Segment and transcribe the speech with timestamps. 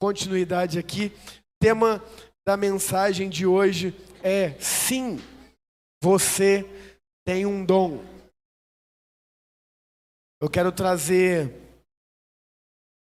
[0.00, 1.12] continuidade aqui.
[1.60, 2.02] Tema
[2.46, 5.18] da mensagem de hoje é: sim,
[6.02, 6.64] você
[7.24, 8.02] tem um dom.
[10.40, 11.54] Eu quero trazer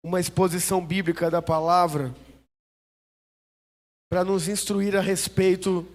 [0.05, 2.15] uma exposição bíblica da palavra
[4.11, 5.89] para nos instruir a respeito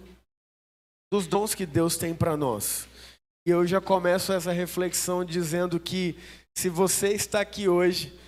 [1.12, 2.88] dos dons que Deus tem para nós.
[3.46, 6.16] E eu já começo essa reflexão dizendo que
[6.58, 8.18] se você está aqui hoje,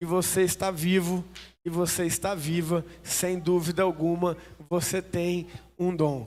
[0.00, 1.24] e você está vivo,
[1.68, 4.36] e você está viva, sem dúvida alguma,
[4.68, 5.46] você tem
[5.78, 6.26] um dom.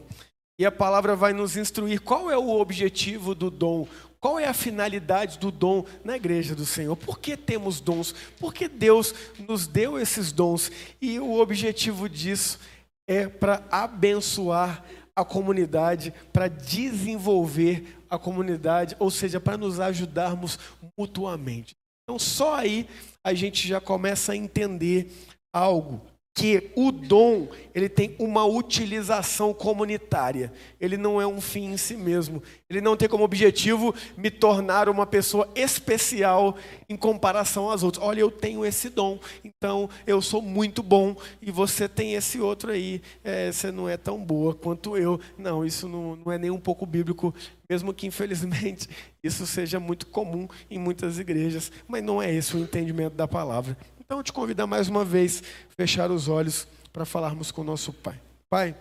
[0.57, 3.87] E a palavra vai nos instruir qual é o objetivo do dom,
[4.19, 6.95] qual é a finalidade do dom na igreja do Senhor?
[6.95, 8.13] Por que temos dons?
[8.39, 9.15] Por que Deus
[9.47, 10.71] nos deu esses dons?
[11.01, 12.59] E o objetivo disso
[13.07, 14.85] é para abençoar
[15.15, 20.59] a comunidade, para desenvolver a comunidade, ou seja, para nos ajudarmos
[20.95, 21.75] mutuamente.
[22.03, 22.87] Então, só aí
[23.23, 25.11] a gente já começa a entender
[25.53, 26.01] algo
[26.33, 30.51] que o dom ele tem uma utilização comunitária.
[30.79, 32.41] Ele não é um fim em si mesmo.
[32.69, 36.55] Ele não tem como objetivo me tornar uma pessoa especial
[36.87, 38.03] em comparação às outras.
[38.03, 42.71] Olha, eu tenho esse dom, então eu sou muito bom e você tem esse outro
[42.71, 43.01] aí.
[43.23, 45.19] É, você não é tão boa quanto eu.
[45.37, 47.35] Não, isso não, não é nem um pouco bíblico,
[47.69, 48.87] mesmo que infelizmente
[49.21, 51.71] isso seja muito comum em muitas igrejas.
[51.89, 53.77] Mas não é esse o entendimento da palavra.
[54.11, 58.21] Então, te convidar mais uma vez fechar os olhos para falarmos com o nosso Pai.
[58.49, 58.75] Pai,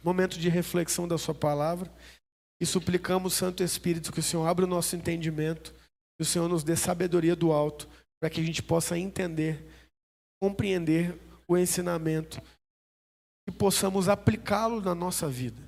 [0.00, 1.92] momento de reflexão da Sua palavra
[2.60, 5.72] e suplicamos, Santo Espírito, que o Senhor abra o nosso entendimento,
[6.16, 7.88] que o Senhor nos dê sabedoria do alto,
[8.20, 9.60] para que a gente possa entender,
[10.40, 11.18] compreender
[11.48, 12.40] o ensinamento
[13.48, 15.60] e possamos aplicá-lo na nossa vida.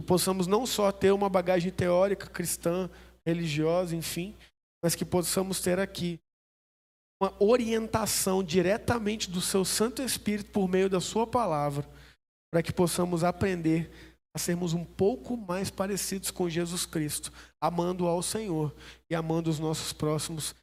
[0.00, 2.90] E possamos não só ter uma bagagem teórica, cristã,
[3.24, 4.34] religiosa, enfim,
[4.82, 6.18] mas que possamos ter aqui
[7.20, 11.88] uma orientação diretamente do seu Santo Espírito por meio da sua palavra,
[12.52, 13.90] para que possamos aprender
[14.34, 18.74] a sermos um pouco mais parecidos com Jesus Cristo, amando ao Senhor
[19.10, 20.54] e amando os nossos próximos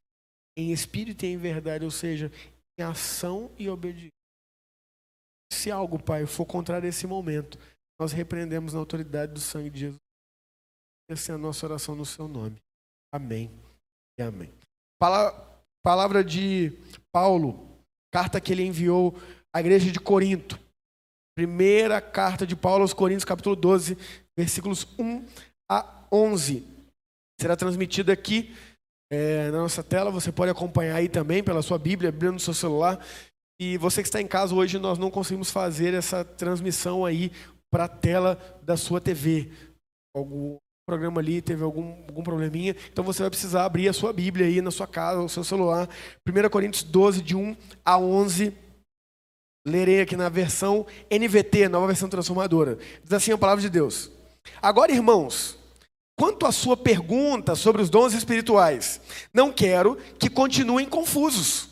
[0.56, 2.32] em espírito e em verdade, ou seja,
[2.78, 4.12] em ação e obediência.
[5.52, 7.58] Se algo, Pai, for contrário a esse momento,
[8.00, 10.00] nós repreendemos na autoridade do sangue de Jesus.
[11.10, 12.62] Essa é a nossa oração no seu nome.
[13.12, 13.52] Amém
[14.20, 14.54] e amém.
[15.00, 15.53] Palavra
[15.84, 16.72] Palavra de
[17.12, 17.68] Paulo,
[18.12, 19.16] carta que ele enviou
[19.54, 20.58] à igreja de Corinto.
[21.36, 23.98] Primeira carta de Paulo aos Coríntios, capítulo 12,
[24.38, 25.26] versículos 1
[25.70, 26.66] a 11.
[27.40, 28.56] Será transmitida aqui
[29.12, 33.00] é, na nossa tela, você pode acompanhar aí também pela sua Bíblia, no seu celular.
[33.62, 37.32] E você que está em casa hoje, nós não conseguimos fazer essa transmissão aí
[37.72, 39.52] para a tela da sua TV.
[40.16, 44.46] Algum, programa ali teve algum, algum probleminha, então você vai precisar abrir a sua Bíblia
[44.46, 45.88] aí na sua casa, o seu celular.
[46.28, 47.56] 1 Coríntios 12, de 1
[47.86, 48.54] a 11.
[49.66, 52.78] Lerei aqui na versão NVT, nova versão transformadora.
[53.02, 54.12] Diz assim a palavra de Deus.
[54.62, 55.58] Agora, irmãos,
[56.18, 59.00] quanto à sua pergunta sobre os dons espirituais,
[59.34, 61.70] não quero que continuem confusos.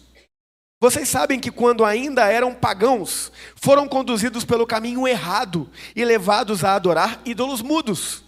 [0.79, 6.75] Vocês sabem que quando ainda eram pagãos, foram conduzidos pelo caminho errado e levados a
[6.75, 8.23] adorar ídolos mudos.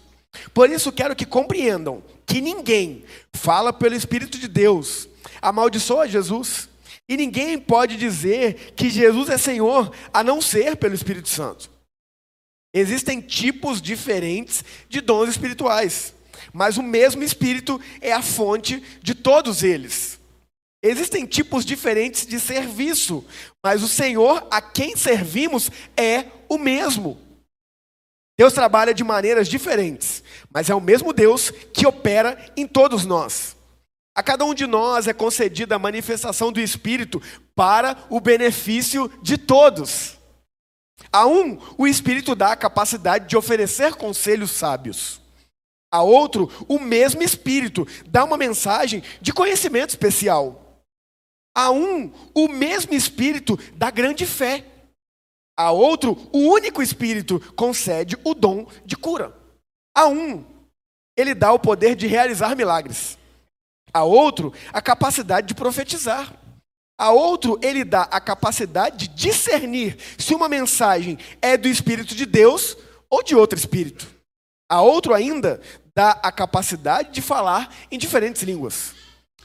[0.52, 5.08] Por isso quero que compreendam que ninguém fala pelo Espírito de Deus,
[5.40, 6.68] amaldiçoa Jesus,
[7.08, 11.70] e ninguém pode dizer que Jesus é Senhor a não ser pelo Espírito Santo.
[12.72, 16.14] Existem tipos diferentes de dons espirituais,
[16.52, 20.18] mas o mesmo Espírito é a fonte de todos eles.
[20.82, 23.24] Existem tipos diferentes de serviço,
[23.62, 27.23] mas o Senhor a quem servimos é o mesmo.
[28.36, 30.22] Deus trabalha de maneiras diferentes,
[30.52, 33.56] mas é o mesmo Deus que opera em todos nós.
[34.16, 37.20] A cada um de nós é concedida a manifestação do Espírito
[37.54, 40.18] para o benefício de todos.
[41.12, 45.20] A um, o Espírito dá a capacidade de oferecer conselhos sábios.
[45.92, 50.82] A outro, o mesmo Espírito dá uma mensagem de conhecimento especial.
[51.56, 54.64] A um, o mesmo Espírito dá grande fé.
[55.56, 59.32] A outro, o único Espírito concede o dom de cura.
[59.96, 60.44] A um,
[61.16, 63.16] ele dá o poder de realizar milagres.
[63.92, 66.34] A outro, a capacidade de profetizar.
[66.98, 72.26] A outro, ele dá a capacidade de discernir se uma mensagem é do Espírito de
[72.26, 72.76] Deus
[73.08, 74.08] ou de outro Espírito.
[74.68, 75.60] A outro ainda
[75.94, 78.92] dá a capacidade de falar em diferentes línguas.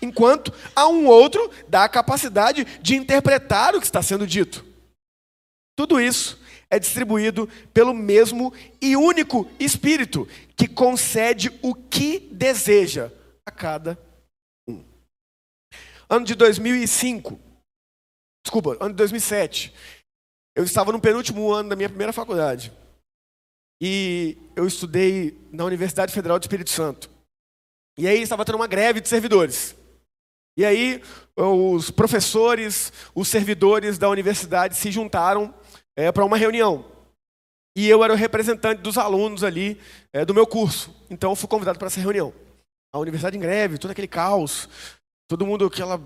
[0.01, 4.65] Enquanto a um outro dá a capacidade de interpretar o que está sendo dito.
[5.79, 6.37] Tudo isso
[6.69, 10.27] é distribuído pelo mesmo e único Espírito,
[10.57, 13.09] que concede o que deseja
[13.45, 13.97] a cada
[14.67, 14.83] um.
[16.09, 17.39] Ano de 2005,
[18.45, 19.73] desculpa, ano de 2007.
[20.53, 22.73] Eu estava no penúltimo ano da minha primeira faculdade.
[23.81, 27.09] E eu estudei na Universidade Federal do Espírito Santo.
[27.97, 29.77] E aí estava tendo uma greve de servidores.
[30.57, 31.01] E aí
[31.37, 35.57] os professores, os servidores da universidade se juntaram
[35.99, 36.85] é, para uma reunião.
[37.75, 39.77] E eu era o representante dos alunos ali
[40.13, 40.95] é, do meu curso.
[41.09, 42.33] Então eu fui convidado para essa reunião.
[42.93, 44.69] A universidade em greve, todo aquele caos,
[45.27, 46.01] todo mundo aquela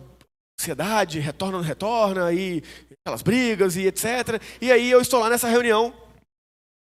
[0.60, 2.64] ansiedade, retorna ou não retorna, e
[3.06, 4.42] aquelas brigas e etc.
[4.60, 5.94] E aí eu estou lá nessa reunião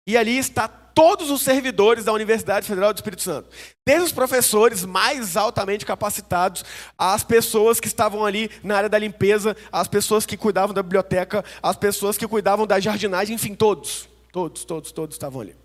[0.07, 3.49] e ali está todos os servidores da Universidade Federal do Espírito Santo.
[3.85, 6.65] Desde os professores mais altamente capacitados,
[6.97, 11.45] as pessoas que estavam ali na área da limpeza, as pessoas que cuidavam da biblioteca,
[11.61, 14.09] as pessoas que cuidavam da jardinagem, enfim, todos.
[14.31, 15.55] Todos, todos, todos estavam ali.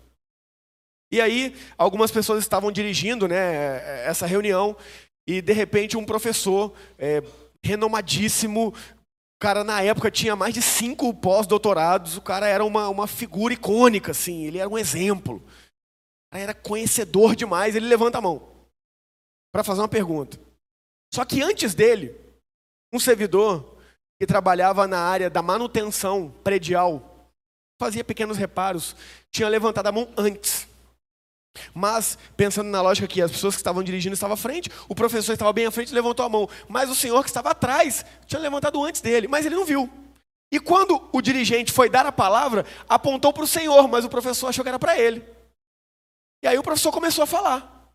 [1.11, 4.75] E aí, algumas pessoas estavam dirigindo né, essa reunião,
[5.27, 7.23] e de repente um professor é,
[7.63, 8.73] renomadíssimo,
[9.43, 12.15] cara, na época, tinha mais de cinco pós-doutorados.
[12.15, 14.45] O cara era uma, uma figura icônica, assim.
[14.45, 15.43] Ele era um exemplo.
[16.33, 17.75] Era conhecedor demais.
[17.75, 18.41] Ele levanta a mão
[19.51, 20.39] para fazer uma pergunta.
[21.13, 22.17] Só que antes dele,
[22.93, 23.77] um servidor
[24.17, 27.29] que trabalhava na área da manutenção predial,
[27.77, 28.95] fazia pequenos reparos,
[29.29, 30.69] tinha levantado a mão antes.
[31.73, 35.33] Mas, pensando na lógica que as pessoas que estavam dirigindo estavam à frente, o professor
[35.33, 36.49] estava bem à frente e levantou a mão.
[36.67, 39.89] Mas o senhor que estava atrás tinha levantado antes dele, mas ele não viu.
[40.51, 44.47] E quando o dirigente foi dar a palavra, apontou para o senhor, mas o professor
[44.47, 45.23] achou que era para ele.
[46.43, 47.91] E aí o professor começou a falar.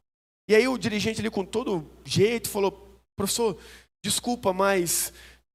[0.49, 3.57] E aí o dirigente ali com todo jeito falou, professor,
[4.03, 5.13] desculpa, mas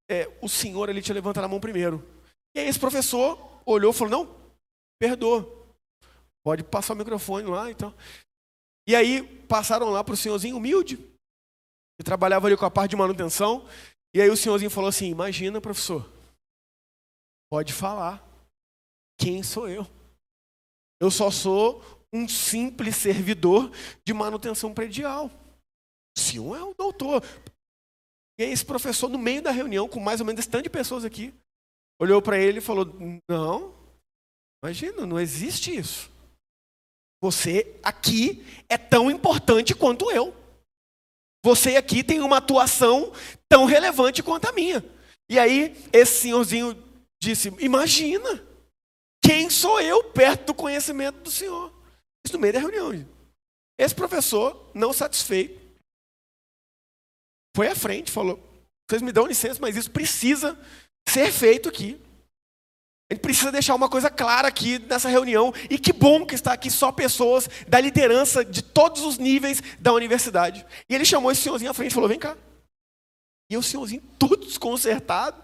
[0.09, 2.07] é, o senhor ali tinha levantado a mão primeiro.
[2.55, 4.35] E aí esse professor olhou e falou, não,
[4.99, 5.62] perdoa.
[6.43, 7.93] Pode passar o microfone lá, então.
[8.87, 12.97] E aí passaram lá para o senhorzinho humilde, que trabalhava ali com a parte de
[12.97, 13.67] manutenção.
[14.13, 16.09] E aí o senhorzinho falou assim: Imagina, professor,
[17.49, 18.21] pode falar.
[19.17, 19.87] Quem sou eu?
[20.99, 21.81] Eu só sou
[22.11, 23.71] um simples servidor
[24.05, 25.31] de manutenção predial.
[26.15, 27.23] O senhor é o doutor.
[28.37, 30.69] E aí esse professor, no meio da reunião, com mais ou menos esse tanto de
[30.69, 31.33] pessoas aqui,
[32.01, 32.85] olhou para ele e falou:
[33.29, 33.73] Não,
[34.63, 36.12] imagina, não existe isso.
[37.23, 40.35] Você aqui é tão importante quanto eu.
[41.41, 43.13] Você aqui tem uma atuação
[43.47, 44.83] tão relevante quanto a minha.
[45.29, 46.75] E aí, esse senhorzinho
[47.21, 48.45] disse: Imagina,
[49.23, 51.73] quem sou eu perto do conhecimento do senhor?
[52.25, 53.07] Isso no meio da reunião.
[53.79, 55.61] Esse professor, não satisfeito,
[57.55, 58.37] foi à frente, falou:
[58.85, 60.59] Vocês me dão licença, mas isso precisa
[61.07, 62.01] ser feito aqui.
[63.11, 66.71] Gente precisa deixar uma coisa clara aqui nessa reunião, e que bom que está aqui
[66.71, 70.65] só pessoas da liderança de todos os níveis da universidade.
[70.89, 72.37] E ele chamou esse senhorzinho à frente e falou: Vem cá.
[73.49, 75.41] E o senhorzinho, todo desconcertado,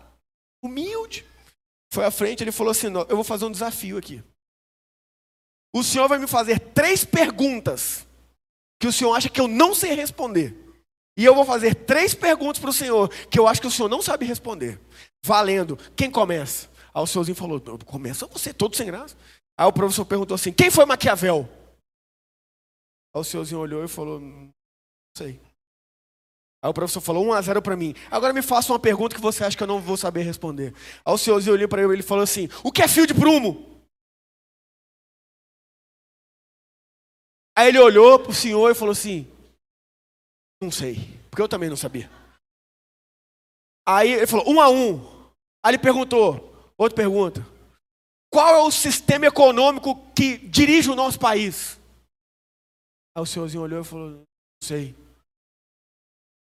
[0.64, 1.26] humilde,
[1.92, 2.44] foi à frente.
[2.44, 4.24] Ele falou assim: Eu vou fazer um desafio aqui.
[5.76, 8.08] O senhor vai me fazer três perguntas
[8.80, 10.56] que o senhor acha que eu não sei responder.
[11.18, 13.90] E eu vou fazer três perguntas para o senhor que eu acho que o senhor
[13.90, 14.80] não sabe responder.
[15.24, 15.78] Valendo.
[15.96, 16.70] Quem começa?
[16.94, 19.16] Aí o senhorzinho falou, começa você, todo sem graça.
[19.58, 21.48] Aí o professor perguntou assim, quem foi Maquiavel?
[23.14, 24.50] Aí o senhorzinho olhou e falou, não
[25.18, 25.40] sei.
[26.62, 27.94] Aí o professor falou, 1 a 0 para mim.
[28.12, 30.74] Agora me faça uma pergunta que você acha que eu não vou saber responder.
[31.06, 33.84] Aí o senhorzinho olhou para ele e falou assim, o que é fio de prumo?
[37.58, 39.28] Aí ele olhou para o senhor e falou assim,
[40.62, 40.96] não sei,
[41.30, 42.10] porque eu também não sabia.
[43.88, 45.00] Aí ele falou, um a um.
[45.64, 46.49] Aí ele perguntou,
[46.80, 47.46] Outra pergunta.
[48.32, 51.78] Qual é o sistema econômico que dirige o nosso país?
[53.14, 54.24] Aí o senhorzinho olhou e falou: Não
[54.64, 54.96] sei.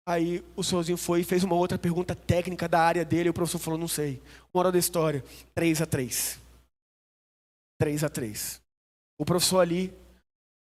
[0.07, 3.33] Aí o senhorzinho foi e fez uma outra pergunta técnica da área dele e o
[3.33, 4.21] professor falou: Não sei.
[4.53, 5.23] Hora da história:
[5.55, 6.39] 3 a 3.
[7.79, 8.61] 3 a 3.
[9.17, 9.91] O professor ali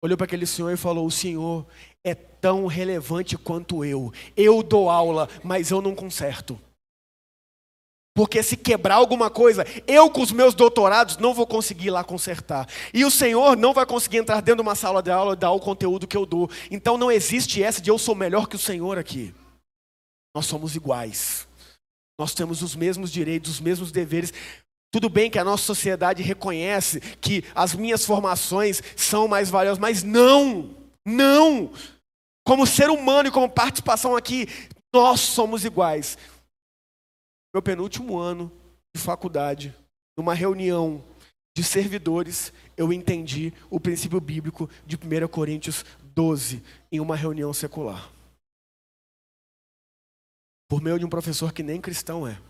[0.00, 1.66] olhou para aquele senhor e falou: O senhor
[2.04, 4.12] é tão relevante quanto eu.
[4.36, 6.60] Eu dou aula, mas eu não conserto.
[8.18, 12.68] Porque se quebrar alguma coisa, eu com os meus doutorados não vou conseguir lá consertar.
[12.92, 15.52] E o Senhor não vai conseguir entrar dentro de uma sala de aula e dar
[15.52, 16.50] o conteúdo que eu dou.
[16.68, 19.32] Então não existe essa de eu sou melhor que o Senhor aqui.
[20.34, 21.46] Nós somos iguais.
[22.18, 24.32] Nós temos os mesmos direitos, os mesmos deveres.
[24.90, 30.02] Tudo bem que a nossa sociedade reconhece que as minhas formações são mais valiosas, mas
[30.02, 30.75] não,
[31.06, 31.70] não.
[32.44, 34.48] Como ser humano e como participação aqui,
[34.92, 36.18] nós somos iguais
[37.52, 38.52] meu penúltimo ano
[38.94, 39.74] de faculdade,
[40.16, 41.02] numa reunião
[41.56, 46.62] de servidores, eu entendi o princípio bíblico de 1 Coríntios 12
[46.92, 48.10] em uma reunião secular.
[50.68, 52.40] Por meio de um professor que nem cristão é.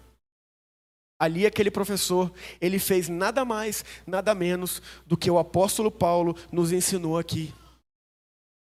[1.20, 6.70] Ali aquele professor, ele fez nada mais, nada menos do que o apóstolo Paulo nos
[6.70, 7.52] ensinou aqui.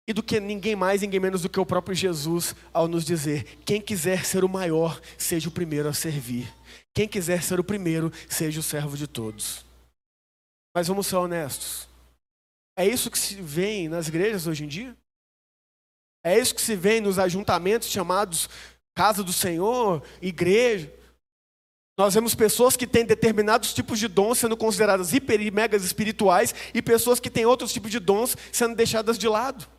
[0.10, 3.60] E do que ninguém mais, ninguém menos do que o próprio Jesus ao nos dizer:
[3.64, 6.52] quem quiser ser o maior, seja o primeiro a servir.
[6.96, 9.64] Quem quiser ser o primeiro, seja o servo de todos.
[10.76, 11.88] Mas vamos ser honestos.
[12.76, 14.98] É isso que se vê nas igrejas hoje em dia?
[16.26, 18.50] É isso que se vê nos ajuntamentos chamados
[18.96, 20.92] Casa do Senhor, igreja?
[21.96, 26.56] Nós vemos pessoas que têm determinados tipos de dons sendo consideradas hiper e megas espirituais
[26.74, 29.78] e pessoas que têm outros tipos de dons sendo deixadas de lado.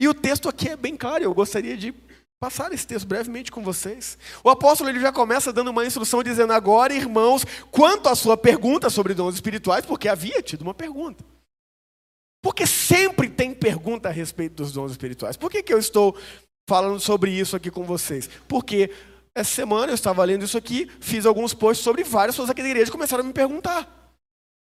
[0.00, 1.94] E o texto aqui é bem claro, eu gostaria de
[2.38, 4.18] passar esse texto brevemente com vocês.
[4.44, 8.90] O apóstolo ele já começa dando uma instrução dizendo: "Agora, irmãos, quanto à sua pergunta
[8.90, 11.24] sobre dons espirituais, porque havia tido uma pergunta.
[12.42, 15.36] Porque sempre tem pergunta a respeito dos dons espirituais.
[15.36, 16.16] Por que, que eu estou
[16.68, 18.28] falando sobre isso aqui com vocês?
[18.46, 18.90] Porque
[19.34, 22.68] essa semana eu estava lendo isso aqui, fiz alguns posts sobre várias pessoas aqui da
[22.68, 24.12] igreja começaram a me perguntar.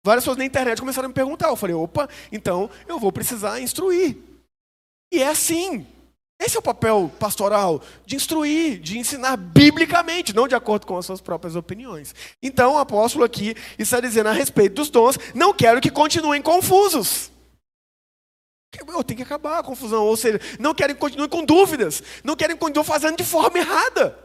[0.04, 1.48] Várias pessoas na internet começaram a me perguntar.
[1.48, 4.16] Eu falei, opa, então eu vou precisar instruir.
[5.12, 5.86] E é assim.
[6.40, 11.06] Esse é o papel pastoral, de instruir, de ensinar biblicamente, não de acordo com as
[11.06, 12.12] suas próprias opiniões.
[12.42, 17.30] Então o apóstolo aqui está dizendo a respeito dos dons, não quero que continuem confusos.
[18.72, 22.56] Tenho que acabar a confusão, ou seja, não querem que continuem com dúvidas, não querem
[22.56, 24.18] que continuem fazendo de forma errada.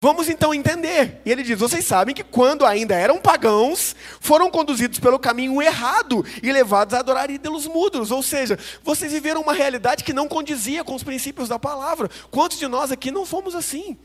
[0.00, 1.22] Vamos então entender.
[1.24, 6.24] E ele diz: vocês sabem que quando ainda eram pagãos, foram conduzidos pelo caminho errado
[6.42, 8.10] e levados a adorar ídolos mudos.
[8.10, 12.10] Ou seja, vocês viveram uma realidade que não condizia com os princípios da palavra.
[12.30, 13.98] Quantos de nós aqui não fomos assim?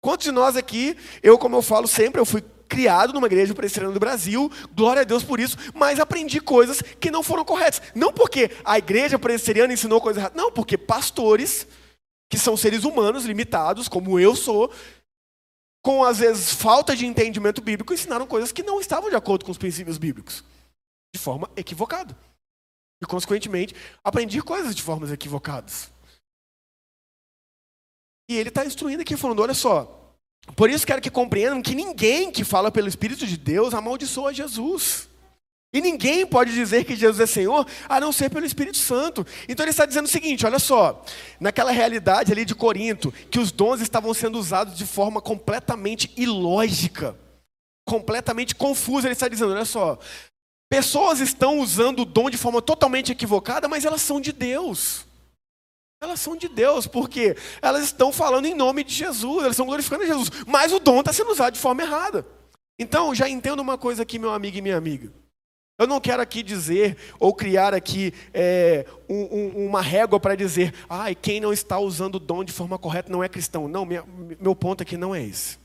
[0.00, 3.94] Quantos de nós aqui, eu, como eu falo sempre, eu fui criado numa igreja presbiteriana
[3.94, 7.80] do Brasil, glória a Deus por isso, mas aprendi coisas que não foram corretas.
[7.94, 11.66] Não porque a igreja presbiteriana ensinou coisas erradas, não, porque pastores
[12.30, 14.72] que são seres humanos limitados, como eu sou,
[15.84, 19.50] com às vezes falta de entendimento bíblico, ensinaram coisas que não estavam de acordo com
[19.50, 20.42] os princípios bíblicos,
[21.14, 22.16] de forma equivocada.
[23.02, 25.92] E, consequentemente, aprendi coisas de formas equivocadas.
[28.30, 30.16] E ele está instruindo aqui, falando: olha só,
[30.56, 35.08] por isso quero que compreendam que ninguém que fala pelo Espírito de Deus amaldiçoa Jesus.
[35.74, 39.26] E ninguém pode dizer que Jesus é Senhor a não ser pelo Espírito Santo.
[39.48, 41.04] Então ele está dizendo o seguinte: olha só,
[41.40, 47.16] naquela realidade ali de Corinto, que os dons estavam sendo usados de forma completamente ilógica,
[47.84, 49.98] completamente confusa, ele está dizendo: olha só,
[50.70, 55.04] pessoas estão usando o dom de forma totalmente equivocada, mas elas são de Deus.
[56.00, 60.06] Elas são de Deus, porque elas estão falando em nome de Jesus, elas estão glorificando
[60.06, 62.24] Jesus, mas o dom está sendo usado de forma errada.
[62.78, 65.23] Então, já entendo uma coisa aqui, meu amigo e minha amiga.
[65.76, 70.72] Eu não quero aqui dizer ou criar aqui é, um, um, uma régua para dizer,
[70.88, 73.66] ah, quem não está usando o dom de forma correta não é cristão.
[73.66, 74.04] Não, minha,
[74.40, 75.58] meu ponto aqui não é esse.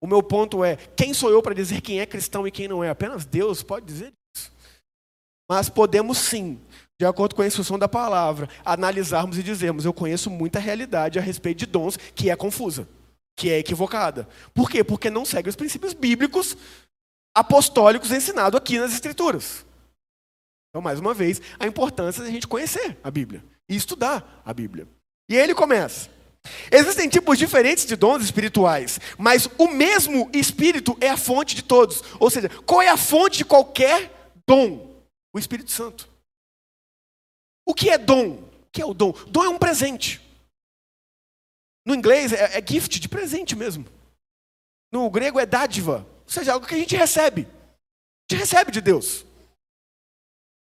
[0.00, 2.82] O meu ponto é, quem sou eu para dizer quem é cristão e quem não
[2.82, 2.88] é?
[2.88, 4.50] Apenas Deus pode dizer isso.
[5.48, 6.58] Mas podemos sim,
[6.98, 11.22] de acordo com a instrução da palavra, analisarmos e dizermos, eu conheço muita realidade a
[11.22, 12.88] respeito de dons que é confusa,
[13.36, 14.26] que é equivocada.
[14.54, 14.82] Por quê?
[14.82, 16.56] Porque não segue os princípios bíblicos
[17.36, 19.66] apostólicos ensinados aqui nas Escrituras.
[20.70, 24.54] Então, mais uma vez, a importância de a gente conhecer a Bíblia e estudar a
[24.54, 24.88] Bíblia.
[25.28, 26.08] E aí ele começa.
[26.72, 32.02] Existem tipos diferentes de dons espirituais, mas o mesmo Espírito é a fonte de todos.
[32.18, 34.96] Ou seja, qual é a fonte de qualquer dom?
[35.34, 36.08] O Espírito Santo.
[37.66, 38.32] O que é dom?
[38.32, 39.12] O que é o dom?
[39.28, 40.22] Dom é um presente.
[41.84, 43.84] No inglês é, é gift, de presente mesmo.
[44.90, 46.06] No grego é dádiva.
[46.26, 47.42] Ou seja, algo que a gente recebe.
[47.42, 49.24] A gente recebe de Deus.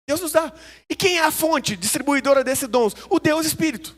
[0.08, 0.52] Deus nos dá.
[0.90, 2.94] E quem é a fonte distribuidora desses dons?
[3.10, 3.96] O Deus Espírito.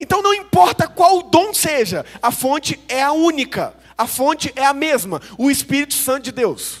[0.00, 3.74] Então não importa qual dom seja, a fonte é a única.
[3.96, 6.80] A fonte é a mesma, o Espírito Santo de Deus.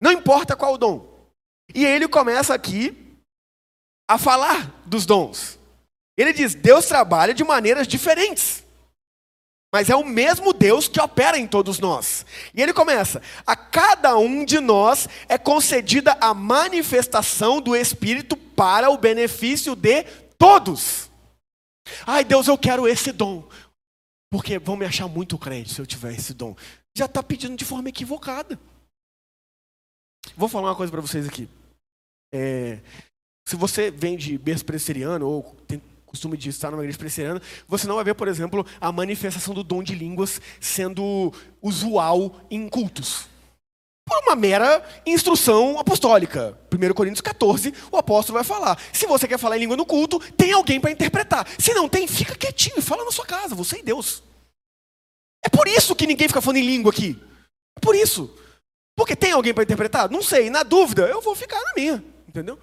[0.00, 1.16] Não importa qual dom.
[1.74, 3.16] E ele começa aqui
[4.08, 5.58] a falar dos dons.
[6.16, 8.64] Ele diz: Deus trabalha de maneiras diferentes.
[9.72, 12.24] Mas é o mesmo Deus que opera em todos nós.
[12.54, 18.90] E ele começa: a cada um de nós é concedida a manifestação do Espírito para
[18.90, 20.04] o benefício de
[20.38, 21.10] todos.
[22.06, 23.48] Ai, Deus, eu quero esse dom.
[24.30, 26.56] Porque vão me achar muito crente se eu tiver esse dom.
[26.96, 28.58] Já está pedindo de forma equivocada.
[30.36, 31.48] Vou falar uma coisa para vocês aqui.
[32.34, 32.80] É,
[33.48, 37.86] se você vem de berço presbiteriano ou tem costume de estar numa igreja presbiteriana, você
[37.86, 43.28] não vai ver, por exemplo, a manifestação do dom de línguas sendo usual em cultos.
[44.08, 46.56] Por uma mera instrução apostólica.
[46.72, 48.80] 1 Coríntios 14, o apóstolo vai falar.
[48.92, 51.46] Se você quer falar em língua no culto, tem alguém para interpretar.
[51.58, 54.22] Se não tem, fica quietinho, fala na sua casa, você e Deus.
[55.44, 57.20] É por isso que ninguém fica falando em língua aqui.
[57.76, 58.32] É por isso.
[58.96, 60.08] Porque tem alguém para interpretar?
[60.10, 60.50] Não sei.
[60.50, 62.04] Na dúvida, eu vou ficar na minha.
[62.28, 62.58] Entendeu?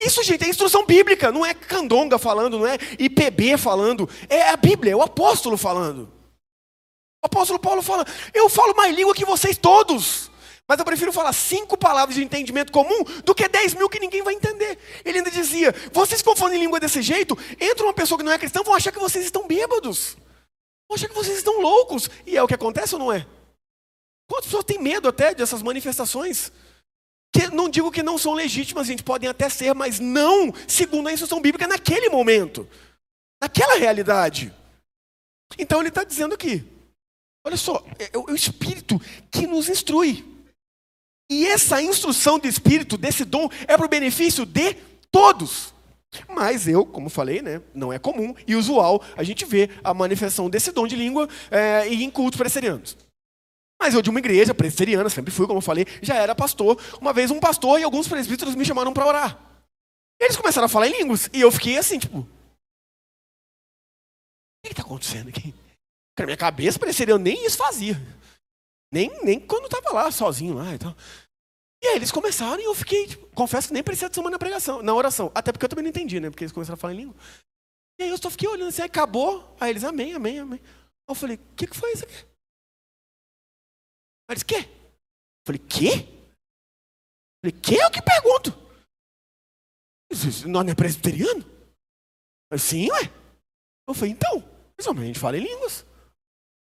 [0.00, 4.56] Isso, gente, é instrução bíblica, não é candonga falando, não é IPB falando, é a
[4.56, 6.02] Bíblia, é o apóstolo falando.
[7.22, 10.30] O apóstolo Paulo fala: Eu falo mais língua que vocês todos,
[10.68, 14.22] mas eu prefiro falar cinco palavras de entendimento comum do que dez mil que ninguém
[14.22, 14.78] vai entender.
[15.04, 18.32] Ele ainda dizia: Vocês que falando em língua desse jeito, entra uma pessoa que não
[18.32, 20.16] é cristã, vão achar que vocês estão bêbados,
[20.88, 22.08] vão achar que vocês estão loucos.
[22.24, 23.26] E é o que acontece ou não é?
[24.28, 26.52] Quantas pessoas têm medo até dessas manifestações?
[27.32, 31.12] Que não digo que não são legítimas, gente, podem até ser, mas não segundo a
[31.12, 32.68] instrução bíblica naquele momento,
[33.40, 34.52] naquela realidade.
[35.58, 36.64] Então ele está dizendo aqui:
[37.44, 40.24] olha só, é, é o Espírito que nos instrui.
[41.30, 44.74] E essa instrução do Espírito, desse dom, é para o benefício de
[45.10, 45.74] todos.
[46.26, 50.48] Mas eu, como falei, né, não é comum e usual a gente ver a manifestação
[50.48, 52.96] desse dom de língua é, em cultos presbiterianos.
[53.80, 56.80] Mas eu de uma igreja presbiteriana, sempre fui, como eu falei, já era pastor.
[57.00, 59.38] Uma vez um pastor e alguns presbíteros me chamaram para orar.
[60.20, 61.30] Eles começaram a falar em línguas.
[61.32, 62.18] E eu fiquei assim, tipo.
[62.18, 62.26] O
[64.64, 65.54] que está acontecendo aqui?
[66.18, 67.94] Na minha cabeça, presbiteriano nem isso fazia.
[68.92, 70.96] Nem, nem quando estava lá, sozinho lá e tal.
[71.80, 74.38] E aí eles começaram e eu fiquei, tipo, confesso que nem precisava de semana na
[74.38, 75.30] pregação, na oração.
[75.32, 76.28] Até porque eu também não entendi, né?
[76.28, 77.14] Porque eles começaram a falar em língua.
[78.00, 79.56] E aí eu só fiquei olhando assim, acabou.
[79.60, 80.60] Aí eles, amém, amém, amém.
[80.60, 82.26] Aí eu falei, o que, que foi isso aqui?
[84.28, 84.56] Ela disse, quê?
[84.56, 85.92] Eu falei, quê?
[87.42, 87.76] Eu falei, quê?
[87.82, 88.50] Eu que pergunto.
[90.48, 91.44] Nós não é presbiteriano?
[92.50, 93.04] Eu, Sim, ué.
[93.88, 94.38] Eu falei, então,
[94.78, 95.84] a gente fala em línguas.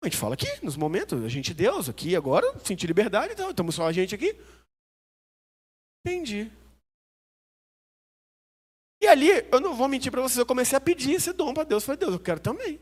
[0.03, 3.73] A gente fala aqui, nos momentos, a gente Deus, aqui, agora, sentir liberdade, então, estamos
[3.73, 4.37] só a gente aqui.
[6.05, 6.51] Entendi.
[9.01, 11.63] E ali, eu não vou mentir para vocês, eu comecei a pedir esse dom para
[11.63, 11.83] Deus.
[11.83, 12.79] Eu falei, Deus, eu quero também.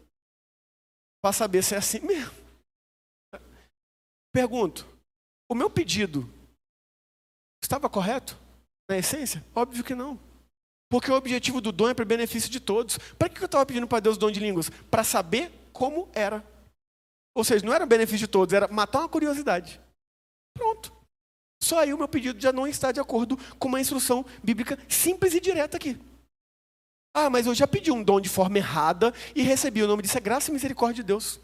[1.21, 2.42] Para saber se é assim mesmo.
[4.33, 4.85] Pergunto:
[5.49, 6.27] o meu pedido
[7.63, 8.37] estava correto?
[8.89, 9.45] Na essência?
[9.55, 10.19] Óbvio que não.
[10.89, 12.97] Porque o objetivo do dom é para o benefício de todos.
[13.17, 14.69] Para que eu estava pedindo para Deus dom de línguas?
[14.69, 16.43] Para saber como era.
[17.35, 19.79] Ou seja, não era benefício de todos, era matar uma curiosidade.
[20.55, 20.93] Pronto.
[21.63, 25.33] Só aí o meu pedido já não está de acordo com uma instrução bíblica simples
[25.33, 25.97] e direta aqui.
[27.15, 30.17] Ah, mas eu já pedi um dom de forma errada e recebi o nome disso
[30.17, 31.39] é graça e misericórdia de Deus.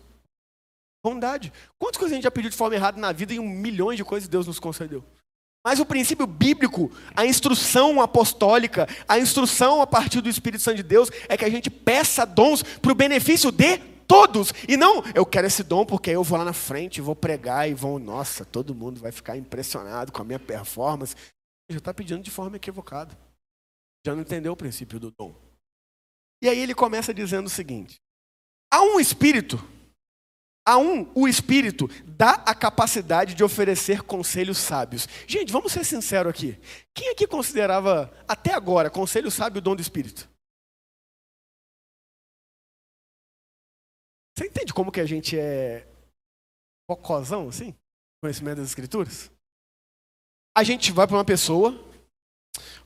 [1.04, 1.52] Bondade.
[1.78, 4.04] Quantas coisas a gente já pediu de forma errada na vida e um milhões de
[4.04, 5.04] coisas Deus nos concedeu?
[5.66, 10.84] Mas o princípio bíblico, a instrução apostólica, a instrução a partir do Espírito Santo de
[10.84, 14.54] Deus é que a gente peça dons para o benefício de todos.
[14.68, 17.74] E não, eu quero esse dom porque eu vou lá na frente, vou pregar e
[17.74, 21.16] vão, nossa, todo mundo vai ficar impressionado com a minha performance.
[21.70, 23.16] Já está pedindo de forma equivocada.
[24.06, 25.36] Já não entendeu o princípio do dom.
[26.42, 28.00] E aí ele começa dizendo o seguinte:
[28.74, 29.62] há um espírito
[30.70, 35.08] a um, o Espírito dá a capacidade de oferecer conselhos sábios.
[35.28, 36.60] Gente, vamos ser sinceros aqui.
[36.94, 40.30] Quem aqui considerava, até agora, conselho sábio o dom do Espírito?
[44.38, 45.88] Você entende como que a gente é
[46.88, 47.74] cocozão, assim?
[48.22, 49.32] Conhecimento das Escrituras?
[50.56, 51.72] A gente vai para uma pessoa,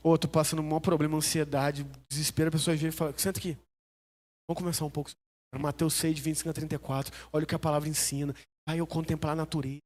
[0.02, 3.38] ou oh, tô passando um maior problema, ansiedade, desespero, a pessoa vem e fala, senta
[3.38, 3.58] aqui,
[4.48, 5.10] vamos conversar um pouco
[5.58, 7.12] Mateus 6, 25 a 34.
[7.32, 8.34] Olha o que a palavra ensina.
[8.68, 9.80] Vai eu contemplar a natureza.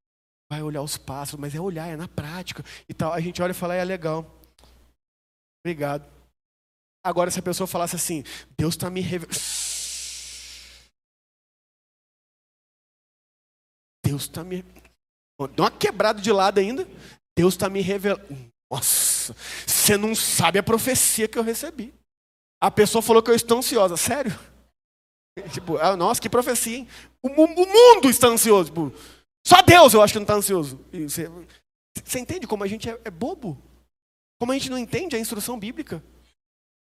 [0.51, 2.65] Vai olhar os pássaros, mas é olhar, é na prática.
[2.89, 3.13] E tal.
[3.13, 4.25] A gente olha e fala, é legal.
[5.65, 6.07] Obrigado.
[7.05, 8.25] Agora, se a pessoa falasse assim,
[8.57, 9.39] Deus está me revelando.
[14.05, 14.63] Deus está me.
[15.55, 16.89] Dá uma quebrada de lado ainda.
[17.37, 18.27] Deus está me revelando.
[18.71, 19.35] Nossa,
[19.67, 21.95] você não sabe a profecia que eu recebi.
[22.61, 23.97] A pessoa falou que eu estou ansiosa.
[23.97, 24.39] Sério?
[25.53, 26.89] Tipo, ah, nossa, que profecia, hein?
[27.23, 28.71] O, mundo está ansioso.
[28.71, 28.93] Tipo,
[29.47, 30.79] só Deus eu acho que não está ansioso.
[30.93, 31.31] Você,
[32.05, 33.61] você, entende como a gente é, é bobo?
[34.41, 36.03] Como a gente não entende a instrução bíblica?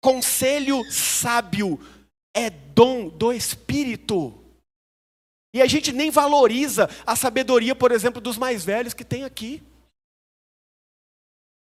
[0.02, 1.80] Conselho sábio
[2.36, 4.40] é dom do Espírito.
[5.54, 9.62] E a gente nem valoriza a sabedoria, por exemplo, dos mais velhos que tem aqui.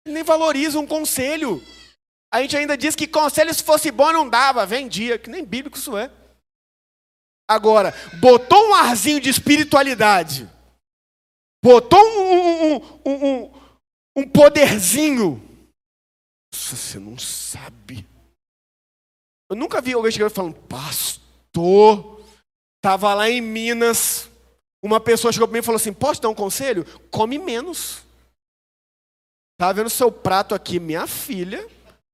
[0.07, 1.61] Nem valoriza um conselho.
[2.33, 5.77] A gente ainda diz que conselho, se fosse bom, não dava, vendia, que nem bíblico
[5.77, 6.11] isso é.
[7.51, 10.49] Agora, botou um arzinho de espiritualidade,
[11.61, 13.53] botou um, um, um,
[14.19, 15.43] um poderzinho.
[16.55, 18.07] Nossa, você não sabe.
[19.51, 22.25] Eu nunca vi alguém chegando falando, pastor,
[22.79, 24.31] estava lá em Minas,
[24.81, 26.85] uma pessoa chegou para mim e falou assim: posso dar um conselho?
[27.11, 28.05] Come menos.
[29.55, 31.69] Estava vendo seu prato aqui, minha filha.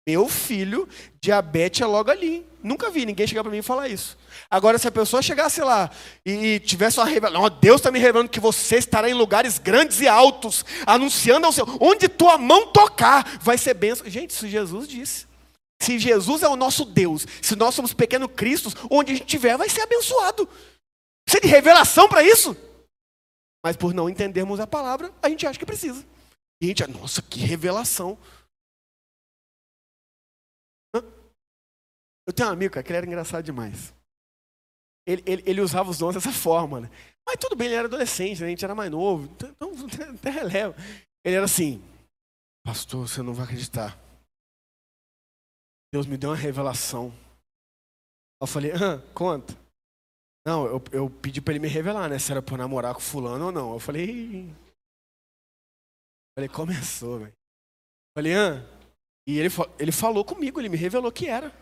[0.07, 0.89] Meu filho,
[1.21, 2.47] diabetes é logo ali.
[2.63, 4.17] Nunca vi ninguém chegar para mim e falar isso.
[4.49, 5.91] Agora, se a pessoa chegasse lá
[6.25, 10.07] e tivesse uma revelação, Deus está me revelando que você estará em lugares grandes e
[10.07, 14.09] altos, anunciando ao Senhor, onde tua mão tocar, vai ser bênção.
[14.09, 15.27] Gente, isso Jesus disse.
[15.83, 19.59] Se Jesus é o nosso Deus, se nós somos pequenos cristos, onde a gente estiver,
[19.59, 20.49] vai ser abençoado.
[21.25, 22.57] Precisa de revelação para isso?
[23.65, 26.05] Mas por não entendermos a palavra, a gente acha que precisa.
[26.63, 28.17] E a gente, nossa, que revelação.
[32.27, 33.95] Eu tenho um amigo, cara, que ele era engraçado demais.
[35.07, 36.91] Ele, ele, ele usava os dons dessa forma, né?
[37.25, 38.47] Mas tudo bem, ele era adolescente, né?
[38.47, 39.73] a gente era mais novo, então, então
[40.15, 40.75] até releva.
[41.25, 41.83] Ele era assim,
[42.65, 43.97] pastor, você não vai acreditar.
[45.93, 47.13] Deus me deu uma revelação.
[48.41, 49.57] Eu falei, ah, conta.
[50.47, 52.19] Não, eu, eu pedi para ele me revelar, né?
[52.19, 53.73] Se era para namorar com fulano ou não.
[53.73, 54.53] Eu falei,
[56.37, 57.33] falei, começou, velho.
[58.17, 58.63] Falei, ah.
[59.29, 61.53] E ele, ele falou comigo, ele me revelou que era.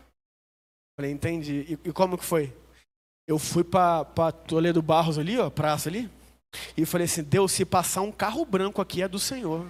[0.96, 1.66] Falei, entendi.
[1.68, 2.54] E, e como que foi?
[3.26, 6.10] Eu fui para Toledo Barros ali, ó, praça ali,
[6.76, 9.66] e falei assim, Deus, se passar um carro branco aqui é do Senhor.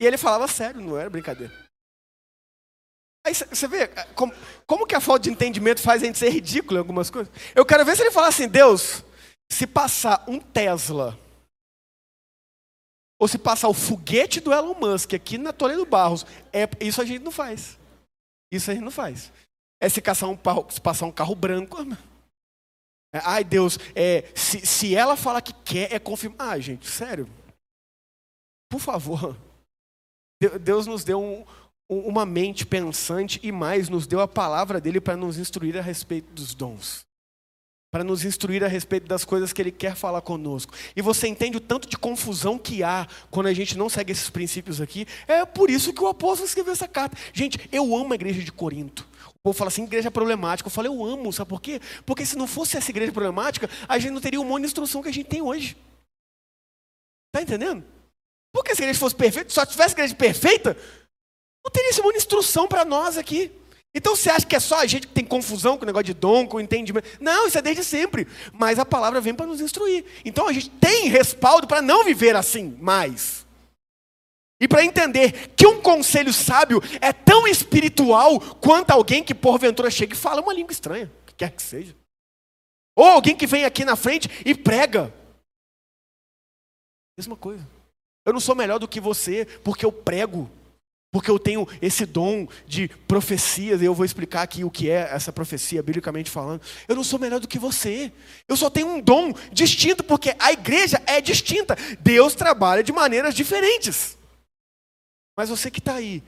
[0.00, 1.52] E ele falava sério, não era brincadeira.
[3.24, 4.32] Aí você vê é, como,
[4.66, 7.32] como, que a falta de entendimento faz a gente ser ridículo em algumas coisas.
[7.54, 9.04] Eu quero ver se ele falar assim, Deus,
[9.50, 11.18] se passar um Tesla,
[13.20, 17.04] ou se passar o foguete do Elon Musk aqui na Toledo Barros, é, isso a
[17.04, 17.77] gente não faz.
[18.50, 19.32] Isso a gente não faz.
[19.80, 20.38] É se, caçar um,
[20.70, 21.78] se passar um carro branco.
[23.12, 26.36] É, ai, Deus, é, se, se ela fala que quer, é confirmar.
[26.38, 27.28] Ah, gente, sério.
[28.70, 29.36] Por favor.
[30.60, 31.44] Deus nos deu um,
[31.88, 36.30] uma mente pensante e mais, nos deu a palavra dele para nos instruir a respeito
[36.32, 37.07] dos dons
[37.90, 40.74] para nos instruir a respeito das coisas que Ele quer falar conosco.
[40.94, 44.28] E você entende o tanto de confusão que há quando a gente não segue esses
[44.28, 45.06] princípios aqui?
[45.26, 47.16] É por isso que o apóstolo escreveu essa carta.
[47.32, 49.08] Gente, eu amo a igreja de Corinto.
[49.28, 50.66] O povo fala assim, igreja problemática.
[50.66, 51.80] Eu falei, eu amo, sabe por quê?
[52.04, 55.02] Porque se não fosse essa igreja problemática, a gente não teria um monte de instrução
[55.02, 55.76] que a gente tem hoje.
[57.28, 57.84] Está entendendo?
[58.52, 60.76] Porque se a igreja fosse perfeita, só tivesse igreja perfeita,
[61.64, 63.50] não teria esse monte de instrução para nós aqui.
[63.94, 66.14] Então você acha que é só a gente que tem confusão com o negócio de
[66.14, 67.08] dom, com entendimento?
[67.20, 68.26] Não, isso é desde sempre.
[68.52, 70.04] Mas a palavra vem para nos instruir.
[70.24, 73.46] Então a gente tem respaldo para não viver assim mais.
[74.60, 80.14] E para entender que um conselho sábio é tão espiritual quanto alguém que porventura chega
[80.14, 81.94] e fala uma língua estranha, que quer que seja.
[82.96, 85.14] Ou alguém que vem aqui na frente e prega.
[87.16, 87.66] Mesma coisa.
[88.26, 90.50] Eu não sou melhor do que você porque eu prego.
[91.10, 95.08] Porque eu tenho esse dom de profecias, e eu vou explicar aqui o que é
[95.10, 96.60] essa profecia, biblicamente falando.
[96.86, 98.12] Eu não sou melhor do que você.
[98.46, 101.76] Eu só tenho um dom distinto, porque a igreja é distinta.
[102.00, 104.18] Deus trabalha de maneiras diferentes.
[105.36, 106.22] Mas você que está aí,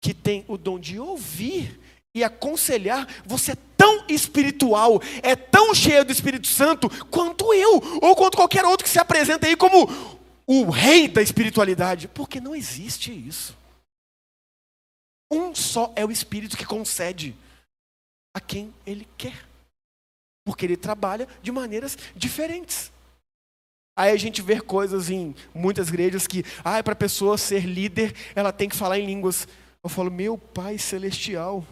[0.00, 1.80] que tem o dom de ouvir
[2.14, 8.14] e aconselhar, você é tão espiritual, é tão cheio do Espírito Santo quanto eu, ou
[8.14, 9.90] quanto qualquer outro que se apresenta aí como
[10.46, 12.06] o rei da espiritualidade.
[12.06, 13.60] Porque não existe isso.
[15.32, 17.34] Um só é o Espírito que concede
[18.36, 19.46] a quem ele quer.
[20.44, 22.92] Porque ele trabalha de maneiras diferentes.
[23.96, 28.14] Aí a gente vê coisas em muitas igrejas que, ah, para a pessoa ser líder,
[28.34, 29.48] ela tem que falar em línguas.
[29.82, 31.64] Eu falo, meu Pai Celestial.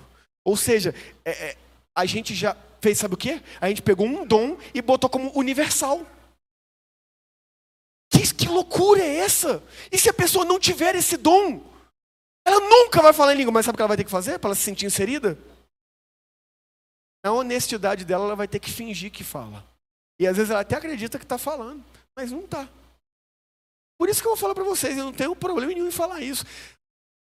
[0.44, 0.94] Ou seja,
[1.24, 1.56] é, é,
[1.94, 3.42] a gente já fez, sabe o quê?
[3.60, 6.06] A gente pegou um dom e botou como universal.
[8.10, 9.62] Que, que loucura é essa?
[9.92, 11.69] E se a pessoa não tiver esse dom?
[12.50, 14.40] Ela nunca vai falar em língua, mas sabe o que ela vai ter que fazer
[14.40, 15.38] para ela se sentir inserida?
[17.24, 19.64] Na honestidade dela, ela vai ter que fingir que fala.
[20.18, 21.84] E às vezes ela até acredita que está falando,
[22.16, 22.68] mas não está.
[23.96, 26.22] Por isso que eu vou falar para vocês, eu não tenho problema nenhum em falar
[26.22, 26.44] isso.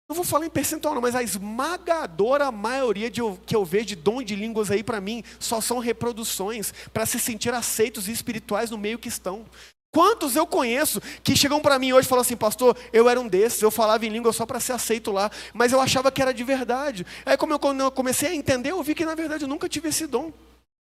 [0.09, 3.97] Não vou falar em percentual, não, mas a esmagadora maioria de, que eu vejo de
[3.97, 8.71] dom de línguas aí para mim só são reproduções para se sentir aceitos e espirituais
[8.71, 9.45] no meio que estão.
[9.97, 13.27] Quantos eu conheço que chegam para mim hoje e falam assim, pastor, eu era um
[13.27, 16.35] desses, eu falava em língua só para ser aceito lá, mas eu achava que era
[16.35, 17.07] de verdade.
[17.25, 20.07] Aí como eu, comecei a entender, eu vi que na verdade eu nunca tive esse
[20.07, 20.35] dom.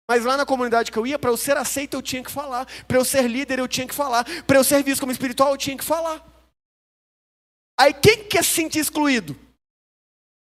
[0.09, 2.65] Mas lá na comunidade que eu ia, para eu ser aceito eu tinha que falar,
[2.87, 5.57] para eu ser líder eu tinha que falar, para eu ser visto como espiritual eu
[5.57, 6.25] tinha que falar.
[7.79, 9.37] Aí quem quer se sentir excluído?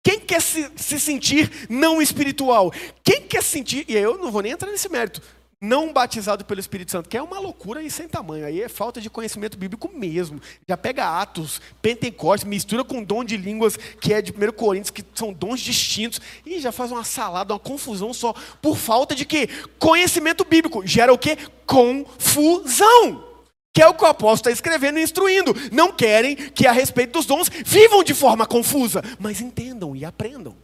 [0.04, 2.70] Quem quer se, se sentir não espiritual?
[3.02, 5.22] Quem quer se sentir, e eu não vou nem entrar nesse mérito,
[5.62, 8.46] não batizado pelo Espírito Santo, que é uma loucura e sem tamanho.
[8.48, 10.42] Aí é falta de conhecimento bíblico mesmo.
[10.68, 15.06] Já pega Atos, Pentecostes, mistura com dom de línguas, que é de 1 Coríntios, que
[15.14, 19.48] são dons distintos, e já faz uma salada, uma confusão só, por falta de quê?
[19.78, 20.86] Conhecimento bíblico.
[20.86, 21.38] Gera o quê?
[21.68, 23.30] Confusão.
[23.74, 25.54] Que é o que o apóstolo está escrevendo e instruindo.
[25.72, 30.58] Não querem que, a respeito dos dons, vivam de forma confusa, mas entendam e aprendam.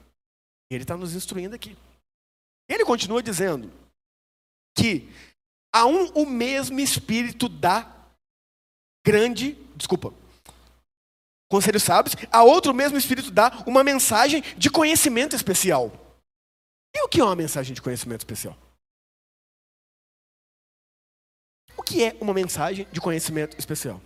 [0.71, 1.77] Ele está nos instruindo aqui.
[2.67, 3.71] Ele continua dizendo
[4.77, 5.09] que
[5.73, 7.93] a um o mesmo Espírito dá
[9.05, 10.13] grande, desculpa,
[11.49, 15.91] conselhos sábios, a outro mesmo Espírito dá uma mensagem de conhecimento especial.
[16.95, 18.57] E o que é uma mensagem de conhecimento especial?
[21.75, 24.01] O que é uma mensagem de conhecimento especial?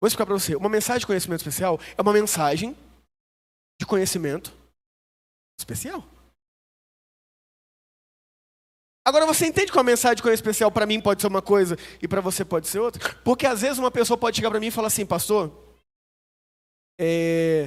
[0.00, 0.56] Vou explicar para você.
[0.56, 2.76] Uma mensagem de conhecimento especial é uma mensagem
[3.78, 4.52] de conhecimento
[5.58, 6.04] especial.
[9.04, 11.76] Agora você entende que uma mensagem de conhecimento especial para mim pode ser uma coisa
[12.00, 13.02] e para você pode ser outra?
[13.24, 15.50] Porque às vezes uma pessoa pode chegar para mim e falar assim, pastor,
[17.00, 17.66] é...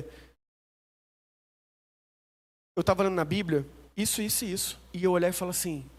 [2.77, 3.65] eu estava lendo na Bíblia
[3.97, 5.89] isso, isso e isso, e eu olhar e falar assim,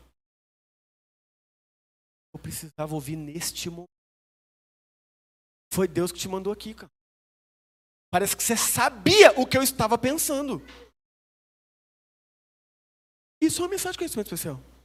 [2.34, 3.86] eu precisava ouvir neste momento.
[5.72, 6.90] Foi Deus que te mandou aqui, cara.
[8.10, 10.62] Parece que você sabia o que eu estava pensando.
[13.42, 14.75] Isso é uma mensagem de conhecimento especial.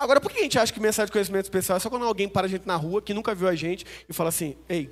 [0.00, 2.28] Agora, por que a gente acha que mensagem de conhecimento especial é só quando alguém
[2.28, 4.90] para a gente na rua, que nunca viu a gente, e fala assim, ei,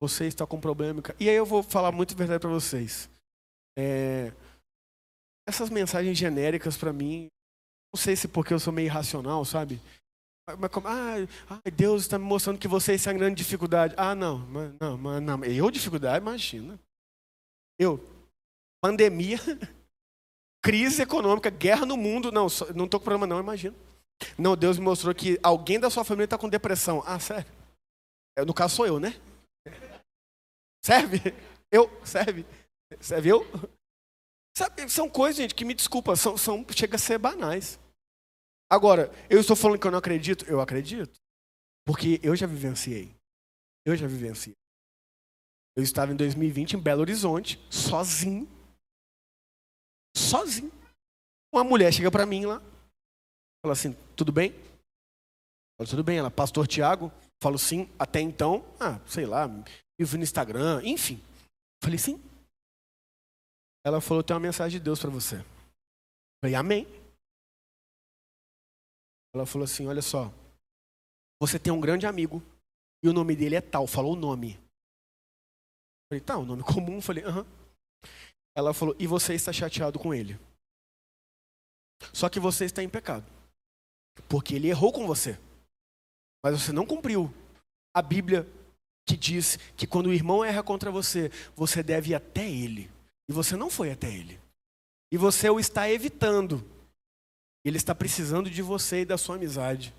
[0.00, 1.02] você está com problema.
[1.18, 3.10] E aí eu vou falar muito verdade para vocês.
[3.76, 4.32] É,
[5.46, 7.28] essas mensagens genéricas para mim,
[7.92, 9.80] não sei se porque eu sou meio irracional, sabe?
[10.58, 11.16] Mas como, ah,
[11.74, 13.94] Deus está me mostrando que você está em grande dificuldade.
[13.96, 14.38] Ah, não,
[14.80, 16.78] não, não, eu dificuldade, imagina.
[17.78, 18.00] Eu,
[18.82, 19.38] pandemia,
[20.68, 22.30] crise econômica, guerra no mundo.
[22.30, 23.74] Não, não estou com problema, não, imagina.
[24.36, 27.02] Não, Deus me mostrou que alguém da sua família está com depressão.
[27.06, 27.50] Ah, sério?
[28.36, 29.18] É, no caso sou eu, né?
[30.84, 31.18] Serve?
[31.72, 31.90] Eu?
[32.04, 32.44] Serve?
[33.00, 33.46] Serve eu?
[34.56, 37.78] Sabe, são coisas, gente, que me desculpa, são, são, chega a ser banais.
[38.70, 40.44] Agora, eu estou falando que eu não acredito?
[40.46, 41.18] Eu acredito.
[41.86, 43.14] Porque eu já vivenciei.
[43.86, 44.54] Eu já vivenciei.
[45.74, 48.46] Eu estava em 2020 em Belo Horizonte, sozinho,
[50.18, 50.72] sozinho.
[51.52, 52.60] Uma mulher chega para mim lá,
[53.62, 54.52] fala assim: tudo bem?
[55.88, 56.18] Tudo bem.
[56.18, 57.10] Ela, pastor Tiago?
[57.42, 59.46] Falo sim, até então, ah, sei lá,
[59.98, 61.22] vivo no Instagram, enfim.
[61.82, 62.20] Falei sim.
[63.86, 65.36] Ela falou: tem uma mensagem de Deus para você.
[66.42, 66.86] Falei, amém.
[69.34, 70.32] Ela falou assim: olha só,
[71.40, 72.42] você tem um grande amigo
[73.02, 74.58] e o nome dele é tal, falou o nome.
[76.10, 77.00] Falei, tá, um nome comum.
[77.00, 77.46] Falei, aham.
[78.58, 80.36] Ela falou: E você está chateado com ele.
[82.12, 83.24] Só que você está em pecado.
[84.28, 85.38] Porque ele errou com você.
[86.42, 87.32] Mas você não cumpriu
[87.94, 88.44] a Bíblia
[89.06, 92.90] que diz que quando o irmão erra contra você, você deve ir até ele.
[93.28, 94.40] E você não foi até ele.
[95.12, 96.68] E você o está evitando.
[97.64, 99.94] Ele está precisando de você e da sua amizade.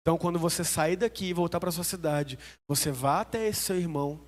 [0.00, 3.60] Então, quando você sair daqui e voltar para a sua cidade, você vá até esse
[3.60, 4.20] seu irmão,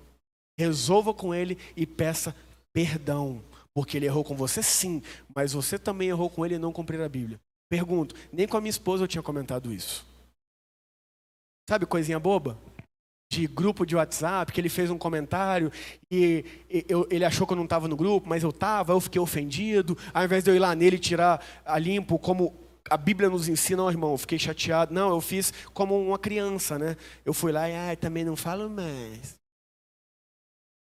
[0.57, 2.33] resolva com ele e peça
[2.75, 3.41] perdão,
[3.73, 5.01] porque ele errou com você, sim,
[5.33, 7.39] mas você também errou com ele e não cumprir a Bíblia.
[7.69, 10.05] Pergunto, nem com a minha esposa eu tinha comentado isso.
[11.69, 12.59] Sabe coisinha boba?
[13.31, 15.71] De grupo de WhatsApp, que ele fez um comentário
[16.11, 16.43] e,
[16.89, 19.97] eu, ele achou que eu não estava no grupo, mas eu estava, eu fiquei ofendido.
[20.13, 22.53] Ao invés de eu ir lá nele e tirar a limpo, como
[22.89, 24.93] a Bíblia nos ensina, não, irmão, eu fiquei chateado.
[24.93, 26.97] Não, eu fiz como uma criança, né?
[27.23, 29.44] Eu fui lá e, ah, também não falo mais.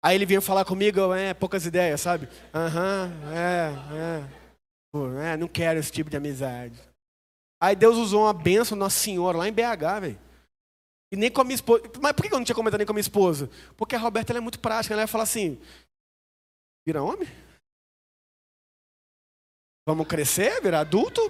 [0.05, 2.29] Aí ele vinha falar comigo, é, poucas ideias, sabe?
[2.55, 4.45] Aham, uhum, é, é.
[5.33, 5.37] É.
[5.39, 6.79] Não quero esse tipo de amizade.
[7.59, 10.21] Aí Deus usou uma benção Nossa Senhora lá em BH, velho.
[11.11, 11.83] E nem com a minha esposa.
[12.03, 13.49] Mas por que eu não tinha comentado nem com a minha esposa?
[13.79, 14.93] Porque a Roberta é muito prática.
[14.93, 15.59] Ela ia falar assim:
[16.87, 17.29] vira homem?
[19.89, 21.21] Vamos crescer, virar adulto?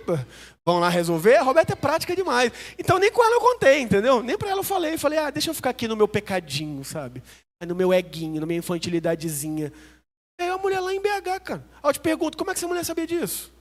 [0.64, 1.36] Vamos lá resolver?
[1.36, 2.52] A Roberta é prática demais.
[2.78, 4.22] Então nem com ela eu contei, entendeu?
[4.22, 4.98] Nem para ela eu falei.
[4.98, 7.22] Falei, ah, deixa eu ficar aqui no meu pecadinho, sabe?
[7.66, 9.72] No meu eguinho, na minha infantilidadezinha.
[10.38, 11.68] É a mulher lá em BH, cara.
[11.82, 13.52] Aí eu te pergunto, como é que essa mulher sabia disso?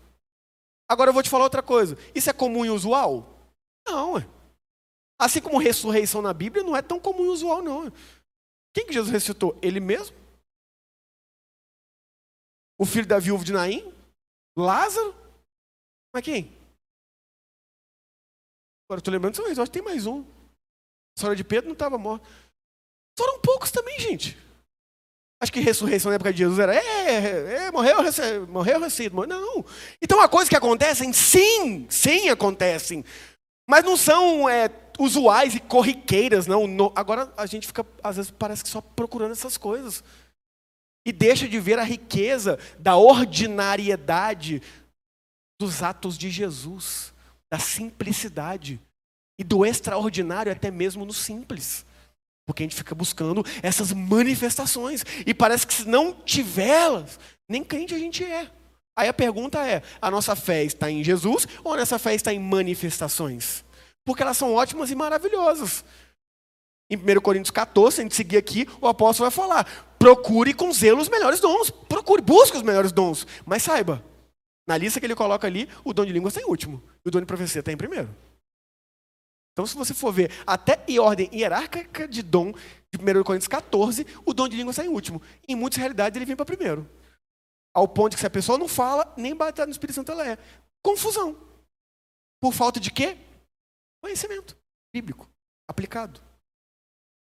[0.90, 1.98] Agora eu vou te falar outra coisa.
[2.14, 3.40] Isso é comum e usual?
[3.88, 4.28] Não, é.
[5.20, 7.92] Assim como ressurreição na Bíblia não é tão comum e usual, não.
[8.74, 9.58] Quem que Jesus ressuscitou?
[9.62, 10.16] Ele mesmo?
[12.78, 13.94] O filho da viúva de Naim?
[14.58, 15.16] Lázaro?
[16.14, 16.52] Mas quem?
[18.86, 20.22] Agora estou lembrando de São Acho que tem mais um.
[21.16, 22.28] A senhora de Pedro não estava morta.
[23.18, 24.38] Foram poucos também, gente.
[25.44, 27.98] Acho que ressurreição na época de Jesus era, é, é morreu,
[28.48, 29.28] morreu, ressuscitou.
[29.28, 29.66] Não.
[30.02, 33.04] Então, há coisas que acontecem, sim, sim acontecem.
[33.70, 36.66] Mas não são é, usuais e corriqueiras, não.
[36.66, 40.02] No, agora a gente fica, às vezes, parece que só procurando essas coisas.
[41.06, 44.62] E deixa de ver a riqueza da ordinariedade
[45.60, 47.14] dos atos de Jesus,
[47.52, 48.80] da simplicidade.
[49.38, 51.86] E do extraordinário até mesmo no simples.
[52.46, 55.04] Porque a gente fica buscando essas manifestações.
[55.26, 58.50] E parece que se não tiver elas, nem crente a gente é.
[58.98, 62.34] Aí a pergunta é: a nossa fé está em Jesus ou a nossa fé está
[62.34, 63.64] em manifestações?
[64.06, 65.84] Porque elas são ótimas e maravilhosas.
[66.90, 70.72] Em 1 Coríntios 14, se a gente seguir aqui, o apóstolo vai falar: procure com
[70.72, 71.70] zelo os melhores dons.
[71.70, 73.26] Procure, busque os melhores dons.
[73.46, 74.04] Mas saiba,
[74.68, 76.84] na lista que ele coloca ali, o dom de línguas está em último.
[77.04, 78.10] E o dom de profecia está em primeiro.
[79.54, 82.52] Então, se você for ver até em ordem hierárquica de dom,
[82.92, 85.22] de 1 Coríntios 14, o dom de língua sai em último.
[85.48, 86.90] Em muitas realidades, ele vem para primeiro.
[87.76, 90.38] Ao ponto que se a pessoa não fala, nem bater no Espírito Santo ela é.
[90.84, 91.38] Confusão.
[92.42, 93.18] Por falta de quê?
[94.04, 94.58] Conhecimento
[94.94, 95.28] bíblico,
[95.68, 96.22] aplicado.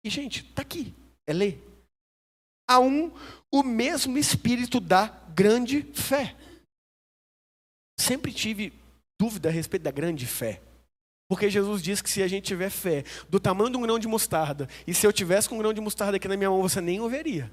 [0.05, 0.95] E, gente, está aqui.
[1.27, 1.63] É lei.
[2.69, 3.13] Há um,
[3.53, 6.37] o mesmo Espírito da grande fé.
[8.01, 8.73] Sempre tive
[9.21, 10.61] dúvida a respeito da grande fé.
[11.33, 14.07] Porque Jesus diz que se a gente tiver fé do tamanho de um grão de
[14.07, 16.79] mostarda, e se eu tivesse com um grão de mostarda aqui na minha mão, você
[16.79, 17.51] nem o veria.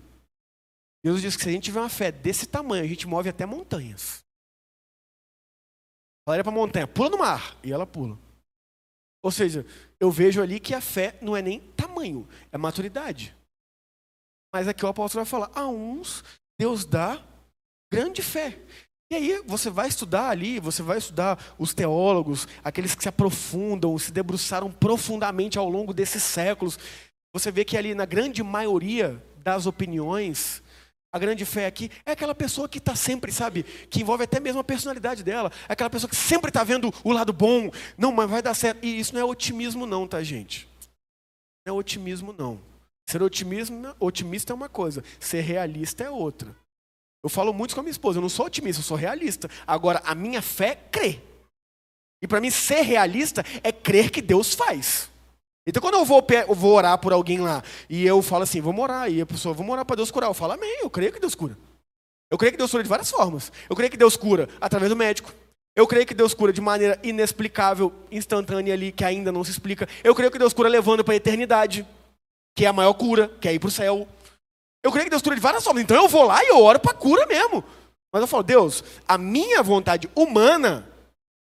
[1.01, 3.45] Jesus diz que se a gente tiver uma fé desse tamanho, a gente move até
[3.45, 4.21] montanhas.
[6.27, 8.19] Falaria para a montanha, pula no mar, e ela pula.
[9.23, 9.65] Ou seja,
[9.97, 13.33] eu vejo ali que a fé não é nem tamanho, é maturidade.
[14.53, 16.21] Mas aqui o apóstolo vai falar: a uns
[16.59, 17.25] Deus dá
[17.89, 18.59] grande fé.
[19.11, 23.97] E aí você vai estudar ali, você vai estudar os teólogos, aqueles que se aprofundam,
[23.97, 26.77] se debruçaram profundamente ao longo desses séculos.
[27.33, 30.61] Você vê que ali na grande maioria das opiniões,
[31.11, 34.59] a grande fé aqui é aquela pessoa que está sempre, sabe, que envolve até mesmo
[34.59, 38.29] a personalidade dela, é aquela pessoa que sempre está vendo o lado bom, não, mas
[38.29, 38.85] vai dar certo.
[38.85, 40.69] E isso não é otimismo, não, tá, gente?
[41.65, 42.59] Não é otimismo, não.
[43.09, 46.55] Ser otimismo, otimista é uma coisa, ser realista é outra.
[47.23, 49.49] Eu falo muito com a minha esposa, eu não sou otimista, eu sou realista.
[49.67, 51.21] Agora, a minha fé é crer.
[52.21, 55.10] E para mim, ser realista é crer que Deus faz.
[55.67, 58.82] Então, quando eu vou, eu vou orar por alguém lá, e eu falo assim, vamos
[58.82, 60.27] orar, e a pessoa, vamos orar para Deus curar.
[60.27, 61.58] Eu falo, amém, eu creio que Deus cura.
[62.32, 63.51] Eu creio que Deus cura de várias formas.
[63.69, 65.34] Eu creio que Deus cura através do médico.
[65.75, 69.88] Eu creio que Deus cura de maneira inexplicável, instantânea ali, que ainda não se explica.
[70.03, 71.86] Eu creio que Deus cura levando para a eternidade,
[72.55, 74.08] que é a maior cura, que é ir para o céu.
[74.83, 75.83] Eu creio que Deus cura de várias formas.
[75.83, 77.63] Então eu vou lá e eu oro para cura mesmo.
[78.11, 80.87] Mas eu falo, Deus, a minha vontade humana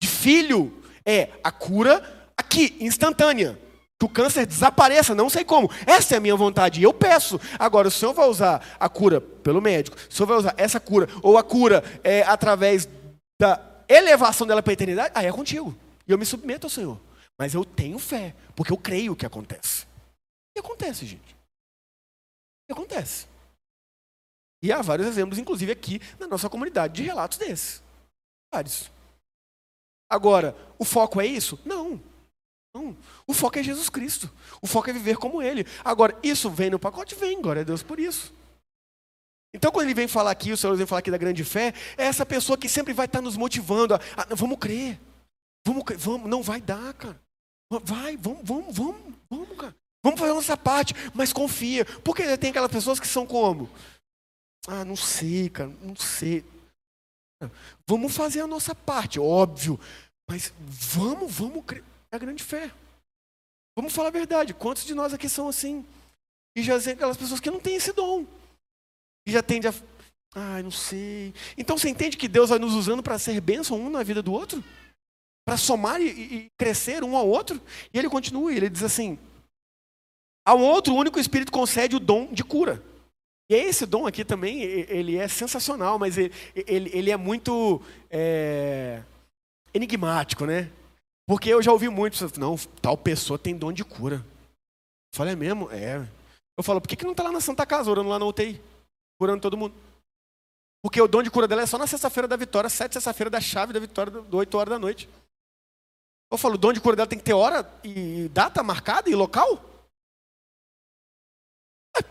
[0.01, 3.57] de filho é a cura aqui, instantânea.
[3.99, 5.69] Que o câncer desapareça, não sei como.
[5.85, 7.39] Essa é a minha vontade e eu peço.
[7.59, 11.07] Agora, o Senhor vai usar a cura pelo médico, o Senhor vai usar essa cura,
[11.21, 12.89] ou a cura é através
[13.39, 15.75] da elevação dela para a eternidade, aí é contigo.
[16.07, 16.99] E eu me submeto ao Senhor.
[17.39, 19.85] Mas eu tenho fé, porque eu creio que acontece.
[20.57, 21.40] E acontece, gente
[22.71, 23.27] acontece.
[24.63, 27.83] E há vários exemplos, inclusive aqui na nossa comunidade, de relatos desses.
[28.53, 28.91] Vários.
[30.09, 31.59] Agora, o foco é isso?
[31.65, 32.01] Não.
[32.75, 32.95] Não.
[33.25, 34.31] O foco é Jesus Cristo.
[34.61, 35.65] O foco é viver como Ele.
[35.83, 37.15] Agora, isso vem no pacote?
[37.15, 38.33] Vem, glória a Deus por isso.
[39.53, 42.05] Então, quando ele vem falar aqui, o Senhor vem falar aqui da grande fé, é
[42.05, 44.97] essa pessoa que sempre vai estar nos motivando a, a vamos crer.
[45.65, 47.19] Vamos, vamos, não vai dar, cara.
[47.83, 49.75] Vai, vamos, vamos, vamos, vamos, cara.
[50.03, 51.85] Vamos fazer a nossa parte, mas confia.
[52.03, 53.69] Porque tem aquelas pessoas que são como?
[54.67, 56.43] Ah, não sei, cara, não sei.
[57.87, 59.79] Vamos fazer a nossa parte, óbvio.
[60.29, 61.83] Mas vamos, vamos crer.
[62.11, 62.71] É a grande fé.
[63.75, 64.53] Vamos falar a verdade.
[64.53, 65.85] Quantos de nós aqui são assim?
[66.55, 68.25] E já tem aquelas pessoas que não têm esse dom.
[69.25, 69.73] E já tende a.
[70.33, 71.33] Ah, não sei.
[71.57, 74.31] Então você entende que Deus vai nos usando para ser bênção um na vida do
[74.31, 74.63] outro?
[75.45, 77.61] Para somar e, e, crescer um ao outro?
[77.93, 79.17] E ele continua, ele diz assim:
[80.45, 82.81] ao outro, o único Espírito concede o dom de cura.
[83.49, 89.03] E esse dom aqui também, ele é sensacional, mas ele, ele, ele é muito é,
[89.73, 90.71] enigmático, né?
[91.27, 94.15] Porque eu já ouvi muito, não, tal pessoa tem dom de cura.
[94.17, 95.69] Eu falei, é mesmo?
[95.71, 96.07] É.
[96.57, 98.61] Eu falo, por que, que não está lá na Santa Casa, orando lá na UTI?
[99.19, 99.75] Curando todo mundo.
[100.81, 103.39] Porque o dom de cura dela é só na sexta-feira da vitória, sete sexta-feira da
[103.39, 105.07] chave da vitória, do 8 horas da noite.
[106.31, 109.15] Eu falo, o dom de cura dela tem que ter hora e data marcada e
[109.15, 109.70] local?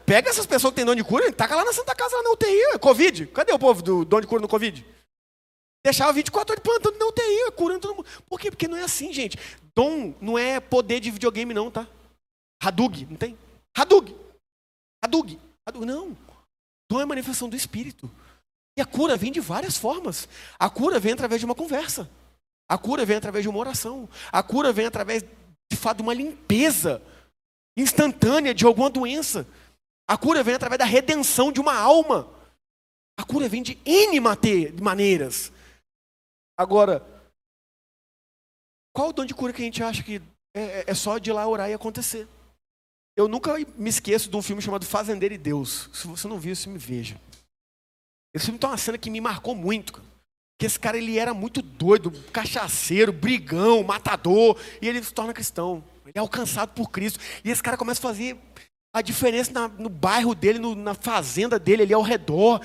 [0.04, 2.22] Pega essas pessoas que têm dom de cura e taca lá na Santa Casa, lá
[2.22, 3.26] na UTI, Covid.
[3.28, 4.84] Cadê o povo do dom de cura no Covid?
[5.84, 8.06] Deixava 24 horas plantando na UTI, curando todo mundo.
[8.28, 8.50] Por quê?
[8.50, 9.38] Porque não é assim, gente.
[9.74, 11.86] Dom não é poder de videogame, não, tá?
[12.62, 13.38] Hadug, não tem?
[13.74, 14.14] Hadug.
[15.02, 15.40] Hadug.
[15.66, 15.86] Hadug.
[15.86, 16.16] Não.
[16.90, 18.10] Dom é manifestação do Espírito.
[18.76, 20.28] E a cura vem de várias formas.
[20.58, 22.10] A cura vem através de uma conversa.
[22.68, 24.08] A cura vem através de uma oração.
[24.30, 25.24] A cura vem através,
[25.70, 27.02] de fato, de uma limpeza
[27.76, 29.46] instantânea de alguma doença.
[30.10, 32.28] A cura vem através da redenção de uma alma.
[33.16, 34.18] A cura vem de N
[34.82, 35.52] maneiras.
[36.58, 37.06] Agora,
[38.92, 40.20] qual o dom de cura que a gente acha que
[40.52, 42.26] é, é só de ir lá orar e acontecer.
[43.16, 45.88] Eu nunca me esqueço de um filme chamado Fazendeiro e Deus.
[45.92, 47.20] Se você não viu, você me veja.
[48.34, 50.02] Esse filme tem uma cena que me marcou muito.
[50.58, 55.84] Que esse cara ele era muito doido, cachaceiro, brigão, matador, e ele se torna cristão.
[56.04, 57.20] Ele é alcançado por Cristo.
[57.44, 58.36] E esse cara começa a fazer
[58.92, 62.60] a diferença na, no bairro dele, no, na fazenda dele, ali ao redor.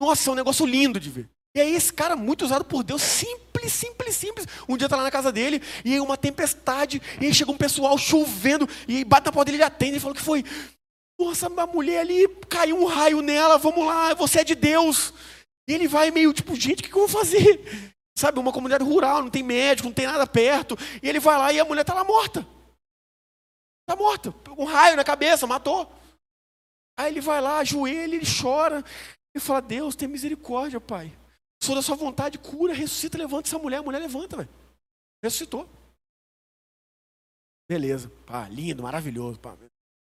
[0.00, 1.28] Nossa, é um negócio lindo de ver.
[1.56, 4.46] E aí esse cara muito usado por Deus, simples, simples, simples.
[4.68, 7.56] Um dia tá lá na casa dele, e aí uma tempestade, e aí chega um
[7.56, 10.44] pessoal chovendo, e bate na porta dele, ele atende, e fala que foi.
[11.18, 15.14] Nossa, a mulher ali, caiu um raio nela, vamos lá, você é de Deus.
[15.68, 17.94] E ele vai meio tipo, gente, o que, que eu vou fazer?
[18.18, 20.76] Sabe, uma comunidade rural, não tem médico, não tem nada perto.
[21.00, 22.46] E ele vai lá e a mulher está lá morta.
[23.84, 24.34] Está morta.
[24.56, 25.92] Um raio na cabeça, matou.
[26.98, 28.82] Aí ele vai lá, ajoelha, ele chora.
[29.36, 31.16] E fala, Deus, tem misericórdia, Pai.
[31.62, 33.78] Sou da sua vontade, cura, ressuscita, levanta essa mulher.
[33.78, 34.48] A mulher levanta, velho.
[35.22, 35.68] Ressuscitou.
[37.68, 38.10] Beleza.
[38.26, 39.38] Pá, lindo, maravilhoso.
[39.38, 39.56] Pá.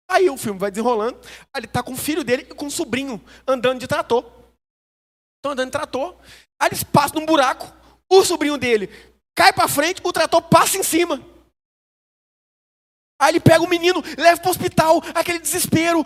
[0.08, 1.18] Aí o filme vai desenrolando.
[1.54, 4.24] Aí ele está com o filho dele e com o sobrinho andando de trator.
[5.38, 6.16] Estão andando de trator.
[6.60, 7.72] Aí eles passam num buraco.
[8.08, 8.88] O sobrinho dele
[9.36, 11.24] cai para frente, o trator passa em cima.
[13.20, 16.02] Aí ele pega o menino, leva para o hospital, aquele desespero,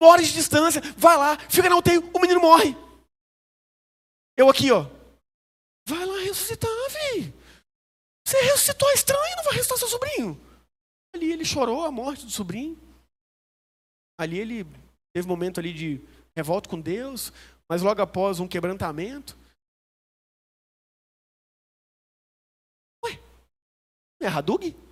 [0.00, 2.76] horas de distância, vai lá, fica na UTI, o menino morre.
[4.36, 4.86] Eu aqui, ó.
[5.88, 7.34] Vai lá ressuscitar, velho.
[8.24, 10.40] Você ressuscitou, estranho, não vai ressuscitar seu sobrinho.
[11.14, 12.78] Ali ele chorou a morte do sobrinho.
[14.18, 14.64] Ali ele
[15.14, 16.00] teve um momento ali de
[16.36, 17.32] revolta com Deus,
[17.68, 19.36] mas logo após um quebrantamento.
[23.04, 23.18] Ué,
[24.20, 24.85] não é Hadug?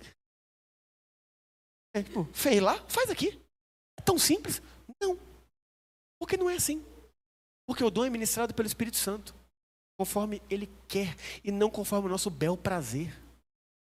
[1.95, 3.41] É tipo, fez lá, faz aqui.
[3.97, 4.61] É tão simples?
[5.01, 5.17] Não.
[6.19, 6.83] Porque não é assim.
[7.65, 9.33] Porque o dom é ministrado pelo Espírito Santo,
[9.97, 13.17] conforme Ele quer, e não conforme o nosso bel prazer.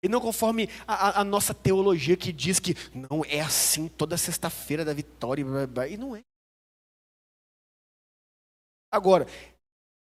[0.03, 4.18] E não conforme a, a, a nossa teologia que diz que não é assim toda
[4.18, 5.41] sexta-feira da vitória,
[5.89, 6.22] e não é.
[8.91, 9.26] Agora,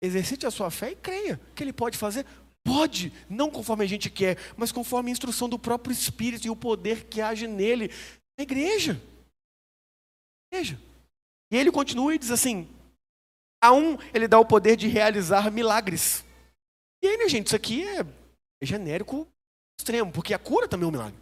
[0.03, 2.25] exercite a sua fé e creia que ele pode fazer.
[2.69, 6.57] Pode, não conforme a gente quer, mas conforme a instrução do próprio Espírito e o
[6.57, 7.91] poder que age nele.
[8.39, 9.01] A igreja.
[10.53, 10.79] Igreja.
[11.51, 12.69] E ele continua e diz assim:
[13.63, 16.23] a um ele dá o poder de realizar milagres.
[17.03, 19.27] E aí, gente, isso aqui é, é genérico
[19.81, 21.19] extremo, porque a cura também é um milagre.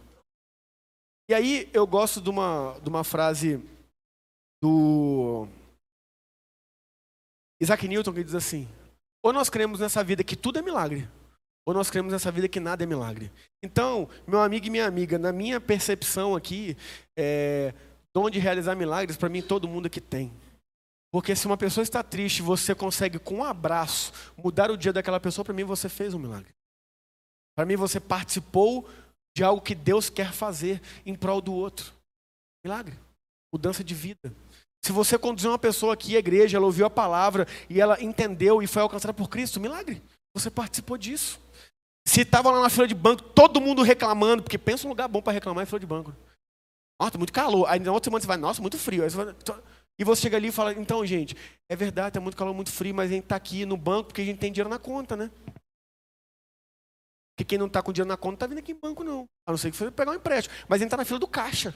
[1.29, 3.63] E aí eu gosto de uma, de uma frase
[4.61, 5.47] do
[7.61, 8.67] Isaac Newton que diz assim:
[9.23, 11.07] ou nós cremos nessa vida que tudo é milagre,
[11.67, 13.29] ou nós cremos nessa vida que nada é milagre.
[13.61, 16.77] Então, meu amigo e minha amiga, na minha percepção aqui,
[17.13, 17.73] é,
[18.15, 20.31] dom de realizar milagres, para mim todo mundo aqui tem.
[21.11, 25.19] Porque se uma pessoa está triste, você consegue com um abraço mudar o dia daquela
[25.19, 26.55] pessoa, para mim você fez um milagre.
[27.53, 28.87] Para mim você participou
[29.35, 31.91] de algo que Deus quer fazer em prol do outro.
[32.63, 32.97] Milagre.
[33.53, 34.33] Mudança de vida.
[34.85, 38.63] Se você conduzir uma pessoa aqui à igreja, ela ouviu a palavra e ela entendeu
[38.63, 40.01] e foi alcançada por Cristo, milagre.
[40.33, 41.45] Você participou disso.
[42.07, 45.21] Se estava lá na fila de banco, todo mundo reclamando, porque pensa um lugar bom
[45.21, 46.15] para reclamar em fila de banco.
[46.97, 47.67] Nossa, tá muito calor.
[47.67, 49.03] Aí na outra semana você vai, nossa, muito frio.
[49.03, 49.35] Você vai,
[49.99, 51.35] e você chega ali e fala, então, gente,
[51.69, 54.21] é verdade, está muito calor, muito frio, mas a gente está aqui no banco porque
[54.21, 55.29] a gente tem dinheiro na conta, né?
[57.35, 59.25] Porque quem não está com dinheiro na conta não está vindo aqui em banco, não.
[59.45, 60.55] A não ser que você pegar um empréstimo.
[60.69, 61.75] Mas a gente está na fila do caixa.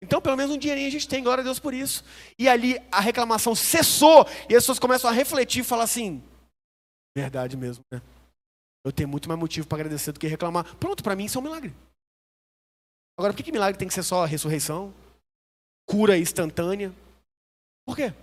[0.00, 2.04] Então, pelo menos um dinheirinho a gente tem, glória a Deus por isso.
[2.38, 6.22] E ali a reclamação cessou e as pessoas começam a refletir e falar assim:
[7.16, 8.00] verdade mesmo, né?
[8.84, 10.76] Eu tenho muito mais motivo para agradecer do que reclamar.
[10.76, 11.74] Pronto, para mim isso é um milagre.
[13.18, 14.94] Agora, por que, que milagre tem que ser só ressurreição?
[15.86, 16.94] Cura instantânea?
[17.86, 18.14] Por quê?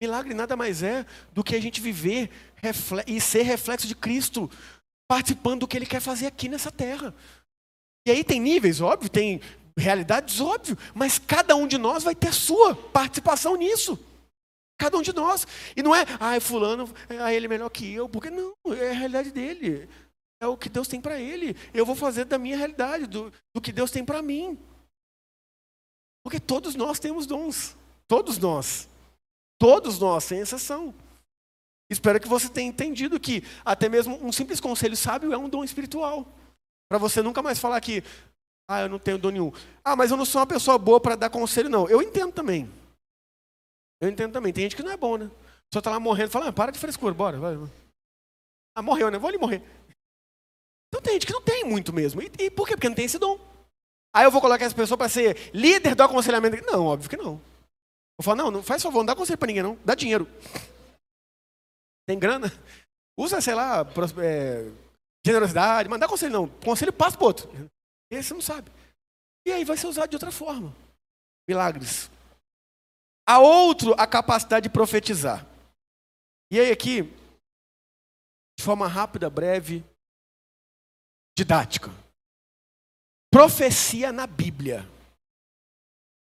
[0.00, 2.30] Milagre nada mais é do que a gente viver
[3.06, 4.50] e ser reflexo de Cristo,
[5.08, 7.14] participando do que Ele quer fazer aqui nessa terra.
[8.06, 9.40] E aí tem níveis, óbvio, tem
[9.76, 13.98] realidades, óbvio, mas cada um de nós vai ter sua participação nisso.
[14.78, 15.46] Cada um de nós.
[15.74, 18.94] E não é, ah, fulano, ah, ele é melhor que eu, porque não, é a
[18.94, 19.88] realidade dele.
[20.40, 21.56] É o que Deus tem para ele.
[21.72, 24.58] Eu vou fazer da minha realidade, do, do que Deus tem para mim.
[26.22, 27.76] Porque todos nós temos dons.
[28.06, 28.88] Todos nós.
[29.58, 30.94] Todos nós, sem exceção.
[31.88, 35.64] Espero que você tenha entendido que até mesmo um simples conselho sábio é um dom
[35.64, 36.26] espiritual.
[36.88, 38.02] Para você nunca mais falar que,
[38.68, 39.52] ah, eu não tenho dom nenhum.
[39.84, 41.88] Ah, mas eu não sou uma pessoa boa para dar conselho, não.
[41.88, 42.70] Eu entendo também.
[44.00, 44.52] Eu entendo também.
[44.52, 45.30] Tem gente que não é bom, né?
[45.72, 47.38] Só tá lá morrendo, fala, ah, para de frescura, bora.
[47.38, 47.54] Vai.
[48.74, 49.18] Ah, morreu, né?
[49.18, 49.62] Vou ali morrer.
[50.88, 52.22] Então tem gente que não tem muito mesmo.
[52.22, 52.74] E, e por quê?
[52.74, 53.38] Porque não tem esse dom.
[54.14, 56.64] Aí eu vou colocar essa pessoa para ser líder do aconselhamento.
[56.64, 57.40] Não, óbvio que não.
[58.18, 59.78] Vou falar, não, não faz favor, não dá conselho para ninguém, não.
[59.84, 60.26] Dá dinheiro.
[62.06, 62.50] Tem grana?
[63.18, 63.80] Usa, sei lá,
[64.22, 64.70] é,
[65.26, 66.48] generosidade, mandar conselho não.
[66.48, 67.50] Conselho passa para outro.
[68.10, 68.70] Esse não sabe.
[69.46, 70.74] E aí vai ser usado de outra forma.
[71.48, 72.10] Milagres.
[73.26, 75.44] A outro a capacidade de profetizar.
[76.50, 77.02] E aí aqui,
[78.56, 79.84] de forma rápida, breve,
[81.36, 81.90] didática.
[83.30, 84.88] Profecia na Bíblia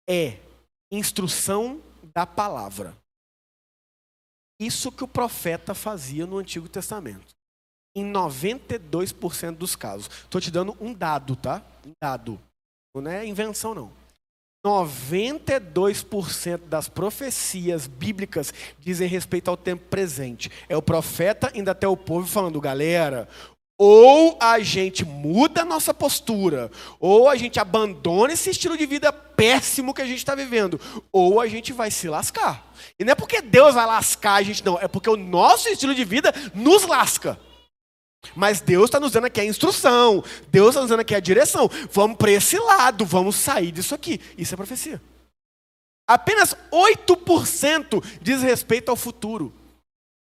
[0.10, 0.40] é
[0.92, 1.82] instrução
[2.14, 2.98] da palavra.
[4.60, 7.34] Isso que o profeta fazia no Antigo Testamento.
[7.96, 10.08] Em 92% dos casos.
[10.08, 11.64] Estou te dando um dado, tá?
[11.86, 12.40] Um dado.
[12.96, 13.99] Não é invenção, não.
[14.66, 20.52] 92% das profecias bíblicas dizem respeito ao tempo presente.
[20.68, 23.28] É o profeta indo até o povo falando, galera,
[23.78, 29.14] ou a gente muda a nossa postura, ou a gente abandona esse estilo de vida
[29.14, 30.80] péssimo que a gente está vivendo,
[31.14, 32.74] ou a gente vai se lascar.
[33.00, 35.96] E não é porque Deus vai lascar a gente, não, é porque o nosso estilo
[35.96, 37.40] de vida nos lasca.
[38.36, 41.70] Mas Deus está nos dando aqui a instrução, Deus está nos dando aqui a direção.
[41.92, 44.20] Vamos para esse lado, vamos sair disso aqui.
[44.38, 45.02] Isso é profecia.
[46.08, 49.54] Apenas 8% diz respeito ao futuro.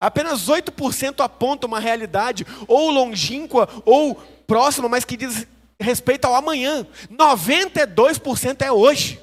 [0.01, 4.14] Apenas 8% aponta uma realidade, ou longínqua, ou
[4.47, 5.47] próxima, mas que diz
[5.80, 6.86] respeito ao amanhã.
[7.11, 9.20] 92% é hoje.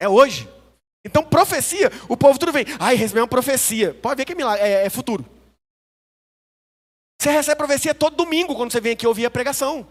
[0.00, 0.48] É hoje.
[1.04, 2.66] Então, profecia, o povo tudo vem.
[2.78, 3.94] Ai, receber uma profecia.
[3.94, 5.24] Pode ver que é, milagre, é, é futuro.
[7.20, 9.86] Você recebe profecia todo domingo quando você vem aqui ouvir a pregação.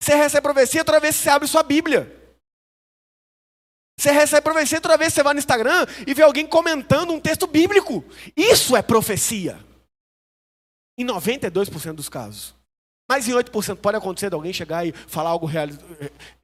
[0.00, 2.14] Você recebe profecia toda vez que você abre sua Bíblia.
[3.98, 7.18] Você recebe profecia toda vez que você vai no Instagram e vê alguém comentando um
[7.18, 8.04] texto bíblico.
[8.36, 9.58] Isso é profecia.
[10.96, 12.54] Em 92% dos casos.
[13.10, 15.66] Mas em 8% pode acontecer de alguém chegar e falar algo real,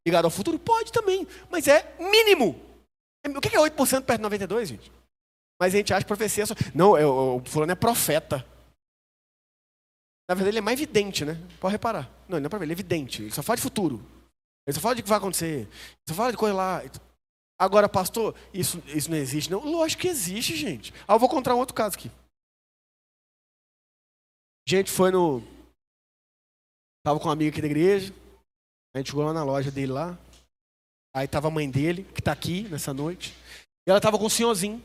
[0.04, 0.58] ligado ao futuro?
[0.58, 2.60] Pode também, mas é mínimo.
[3.24, 4.92] O que é 8% perto de 92%, gente?
[5.60, 6.54] Mas a gente acha profecia só...
[6.74, 8.44] Não, é, o fulano é profeta.
[10.32, 11.34] Na verdade, ele é mais evidente, né?
[11.60, 12.10] Pode reparar.
[12.26, 13.22] Não, ele não é profeta, ele é evidente.
[13.22, 14.02] Ele só fala de futuro.
[14.66, 15.68] Ele só fala de que vai acontecer.
[15.68, 15.68] Ele
[16.08, 16.82] só fala de coisa lá.
[17.60, 19.60] Agora, pastor, isso, isso não existe, não?
[19.60, 20.94] Lógico que existe, gente.
[21.06, 22.10] Ah, eu vou contar um outro caso aqui.
[24.66, 25.42] A gente foi no.
[27.04, 28.14] Tava com um amigo aqui da igreja.
[28.94, 30.18] A gente chegou lá na loja dele lá.
[31.14, 33.36] Aí tava a mãe dele, que está aqui nessa noite.
[33.86, 34.82] E ela tava com o senhorzinho.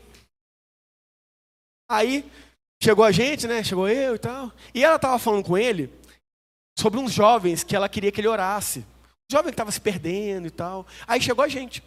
[1.90, 2.30] Aí
[2.82, 3.62] Chegou a gente, né?
[3.64, 4.52] Chegou eu e tal.
[4.74, 5.92] E ela estava falando com ele
[6.78, 8.80] sobre uns jovens que ela queria que ele orasse.
[8.80, 10.86] Um jovem que estava se perdendo e tal.
[11.06, 11.82] Aí chegou a gente.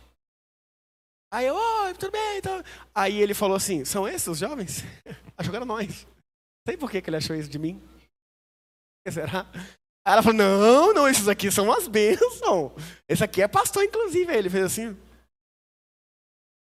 [1.34, 2.62] Aí eu, oi, tudo bem e tal.
[2.94, 4.84] Aí ele falou assim: são esses os jovens?
[5.38, 6.06] Achou que era nós.
[6.06, 7.82] Não sei por que, ele achou isso de mim.
[9.10, 9.50] Será?
[10.06, 12.74] Aí ela falou: não, não, esses aqui são umas bênçãos.
[13.08, 14.30] Esse aqui é pastor, inclusive.
[14.30, 14.98] Aí ele fez assim.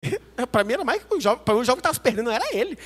[0.51, 1.43] para mim era mais que o jovem.
[1.43, 2.77] O jovem que estava se perdendo, era ele.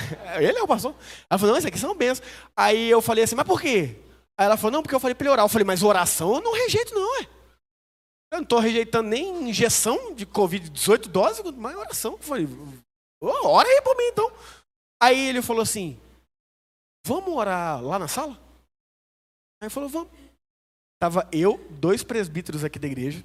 [0.40, 0.94] Ele é o pastor.
[1.28, 2.28] Ela falou, não, isso aqui são bênçãos.
[2.56, 3.96] Aí eu falei assim, mas por quê?
[4.38, 5.44] Aí ela falou, não, porque eu falei para ele orar.
[5.44, 7.22] Eu falei, mas oração eu não rejeito, não, é.
[8.30, 12.12] Eu não estou rejeitando nem injeção de Covid-18 doses, mas oração.
[12.12, 12.46] Eu falei,
[13.20, 14.30] oh, ora aí por mim então.
[15.02, 15.98] Aí ele falou assim,
[17.06, 18.38] vamos orar lá na sala?
[19.62, 20.10] Aí falou, vamos.
[21.00, 23.24] Tava eu, dois presbíteros aqui da igreja,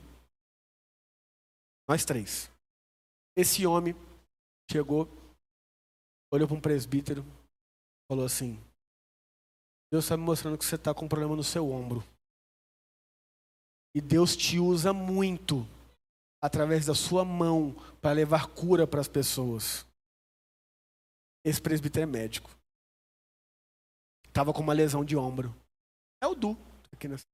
[1.87, 2.49] nós três.
[3.35, 3.95] Esse homem
[4.71, 5.09] chegou,
[6.33, 7.23] olhou para um presbítero,
[8.09, 8.59] falou assim:
[9.91, 12.03] Deus está me mostrando que você está com um problema no seu ombro.
[13.95, 15.67] E Deus te usa muito
[16.41, 19.85] através da sua mão para levar cura para as pessoas.
[21.45, 22.49] Esse presbítero é médico.
[24.27, 25.53] Estava com uma lesão de ombro.
[26.21, 26.57] É o Du.
[26.91, 27.25] Aqui nessa...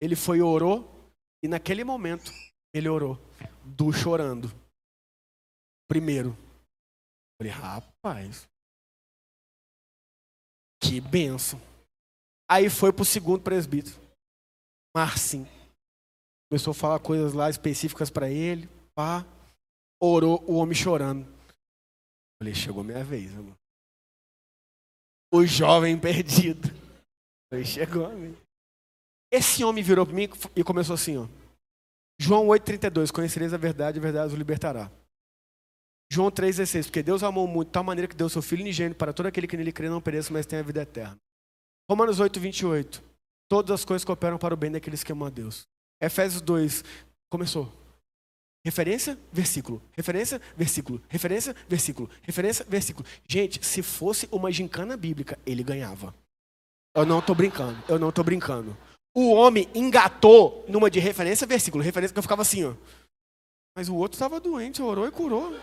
[0.00, 0.90] Ele foi orou,
[1.44, 2.32] e naquele momento
[2.72, 3.18] ele orou.
[3.62, 4.48] Du chorando.
[5.86, 6.34] Primeiro.
[7.42, 8.48] Falei, rapaz,
[10.80, 11.60] que benção.
[12.48, 14.00] Aí foi pro segundo presbítero,
[14.96, 15.48] Marcinho.
[16.48, 18.68] Começou a falar coisas lá específicas para ele.
[18.94, 19.26] Pá.
[20.00, 21.26] Orou o homem chorando.
[22.40, 23.56] Falei, chegou minha vez, amor.
[25.34, 26.68] O jovem perdido.
[27.50, 28.36] Falei, chegou a mim.
[29.32, 31.26] Esse homem virou para mim e começou assim, ó.
[32.20, 34.88] João 8,32, conhecereis a verdade, a verdade os libertará.
[36.12, 39.14] João 3,16, porque Deus amou muito de tal maneira que deu seu Filho unigênito para
[39.14, 41.16] todo aquele que nele crê não pereça, mas tenha a vida eterna.
[41.90, 43.02] Romanos 8, 28.
[43.48, 45.62] Todas as coisas cooperam para o bem daqueles que amam a Deus.
[46.02, 46.84] Efésios 2,
[47.30, 47.72] começou.
[48.62, 49.80] Referência, versículo.
[49.92, 51.00] Referência, versículo.
[51.08, 52.10] Referência, versículo.
[52.20, 53.08] Referência, versículo.
[53.26, 56.14] Gente, se fosse uma gincana bíblica, ele ganhava.
[56.94, 58.76] Eu não estou brincando, eu não estou brincando.
[59.14, 61.82] O homem engatou numa de referência, versículo.
[61.82, 62.74] Referência que eu ficava assim, ó.
[63.74, 65.58] Mas o outro estava doente, orou e curou.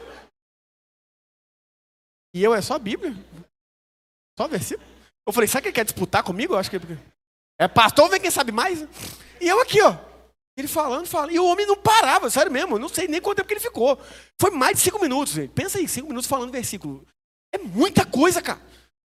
[2.33, 3.13] E eu é só Bíblia.
[4.37, 4.87] Só versículo.
[5.27, 6.53] Eu falei, sabe que ele quer disputar comigo?
[6.53, 6.77] Eu acho que
[7.59, 8.81] é pastor, vem quem sabe mais.
[9.41, 9.95] E eu aqui, ó.
[10.57, 11.31] Ele falando, falando.
[11.31, 12.75] E o homem não parava, sério mesmo.
[12.75, 13.97] Eu não sei nem quanto tempo que ele ficou.
[14.39, 15.51] Foi mais de cinco minutos, gente.
[15.51, 17.05] Pensa aí, cinco minutos falando versículo.
[17.53, 18.59] É muita coisa, cara.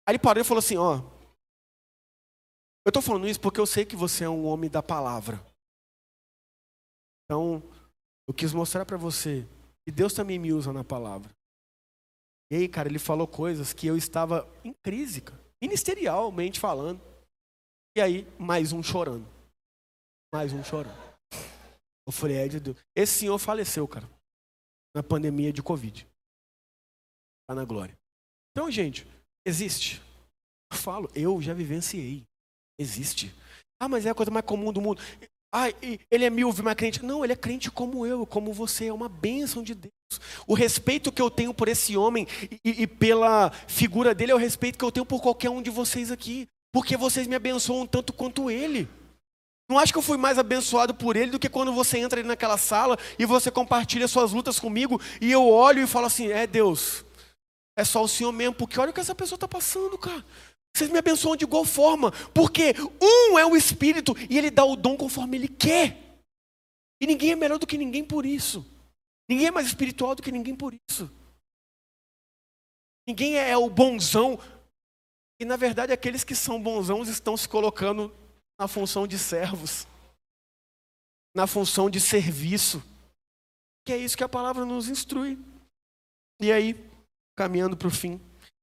[0.05, 1.01] Aí ele parou e falou assim: ó.
[2.85, 5.41] Eu estou falando isso porque eu sei que você é um homem da palavra.
[7.25, 7.63] Então,
[8.27, 9.47] eu quis mostrar para você
[9.85, 11.31] que Deus também me usa na palavra.
[12.51, 17.01] E aí, cara, ele falou coisas que eu estava em crise, cara, ministerialmente falando.
[17.95, 19.27] E aí, mais um chorando.
[20.33, 20.97] Mais um chorando.
[22.05, 22.77] Eu falei, é de Deus.
[22.95, 24.09] Esse senhor faleceu, cara,
[24.95, 26.07] na pandemia de Covid.
[27.43, 27.97] Está na glória.
[28.51, 29.07] Então, gente,
[29.45, 30.01] existe.
[30.71, 32.23] Eu falo, eu já vivenciei.
[32.79, 33.33] Existe.
[33.81, 35.01] Ah, mas é a coisa mais comum do mundo.
[35.53, 35.69] Ah,
[36.09, 37.03] ele é mil mas crente.
[37.03, 38.87] Não, ele é crente como eu, como você.
[38.87, 39.93] É uma bênção de Deus.
[40.47, 42.27] O respeito que eu tenho por esse homem
[42.63, 45.69] e, e, pela figura dele é o respeito que eu tenho por qualquer um de
[45.69, 46.47] vocês aqui.
[46.71, 48.87] Porque vocês me abençoam tanto quanto ele.
[49.69, 52.27] Não acho que eu fui mais abençoado por ele do que quando você entra ali
[52.27, 56.45] naquela sala e você compartilha suas lutas comigo e eu olho e falo assim: é
[56.45, 57.05] Deus,
[57.77, 60.23] é só o Senhor mesmo, porque olha o que essa pessoa está passando, cara.
[60.75, 64.75] Vocês me abençoam de igual forma, porque um é o Espírito e ele dá o
[64.75, 65.97] dom conforme ele quer.
[67.01, 68.65] E ninguém é melhor do que ninguém por isso.
[69.33, 71.09] Ninguém é mais espiritual do que ninguém por isso.
[73.07, 74.39] Ninguém é o bonzão.
[75.39, 78.13] E na verdade, aqueles que são bonzãos estão se colocando
[78.59, 79.87] na função de servos,
[81.35, 82.83] na função de serviço.
[83.83, 85.39] Que é isso que a palavra nos instrui.
[86.39, 86.75] E aí,
[87.35, 88.21] caminhando para o fim.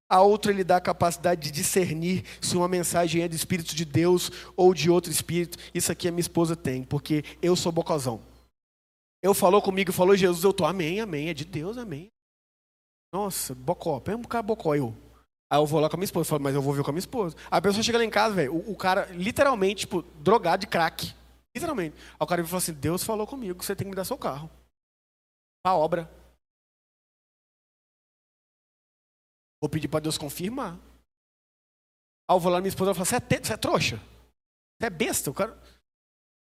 [0.08, 3.84] A outra ele dá a capacidade de discernir se uma mensagem é do Espírito de
[3.84, 5.58] Deus ou de outro Espírito.
[5.74, 8.29] Isso aqui a minha esposa tem, porque eu sou bocozão.
[9.22, 12.10] Eu falou comigo, falou Jesus, eu tô, amém, amém, é de Deus, amém.
[13.12, 14.94] Nossa, bocó, pega um cara bocó, eu.
[15.52, 16.92] Aí eu vou lá com a minha esposa, falo, mas eu vou ver com a
[16.92, 17.36] minha esposa.
[17.50, 21.12] A pessoa chega lá em casa, velho, o, o, cara, literalmente, tipo, drogado de crack.
[21.54, 21.96] Literalmente.
[21.96, 24.48] Aí o cara falou assim, Deus falou comigo, você tem que me dar seu carro.
[25.66, 26.08] A obra.
[29.60, 30.74] Vou pedir para Deus confirmar.
[30.74, 33.96] Aí eu vou lá na minha esposa e falo, você é, você é trouxa?
[33.96, 35.30] Você é besta?
[35.30, 35.60] O cara...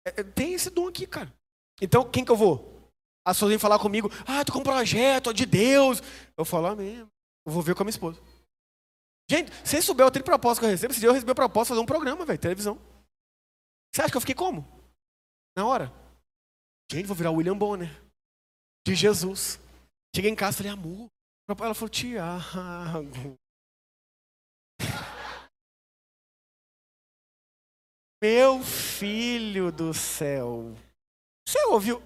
[0.07, 1.31] É, é, tem esse dom aqui, cara.
[1.83, 2.89] Então, quem que eu vou?
[3.27, 6.01] As pessoas vêm falar comigo, ah, tô com um projeto de Deus.
[6.37, 6.99] Eu falo, amém.
[7.45, 8.21] Eu vou ver com a minha esposa.
[9.29, 11.73] Gente, se souber o de propósito que eu recebo, esse dia eu recebi a proposta
[11.73, 12.79] de fazer um programa, velho, televisão.
[13.93, 14.65] Você acha que eu fiquei como?
[15.57, 15.91] Na hora.
[16.89, 18.01] Gente, vou virar William Bonner.
[18.87, 19.59] De Jesus.
[20.15, 21.09] Cheguei em casa falei, amor,
[21.49, 23.35] ela falou, Tiago.
[28.23, 30.73] Meu filho do céu.
[31.47, 32.01] Você ouviu?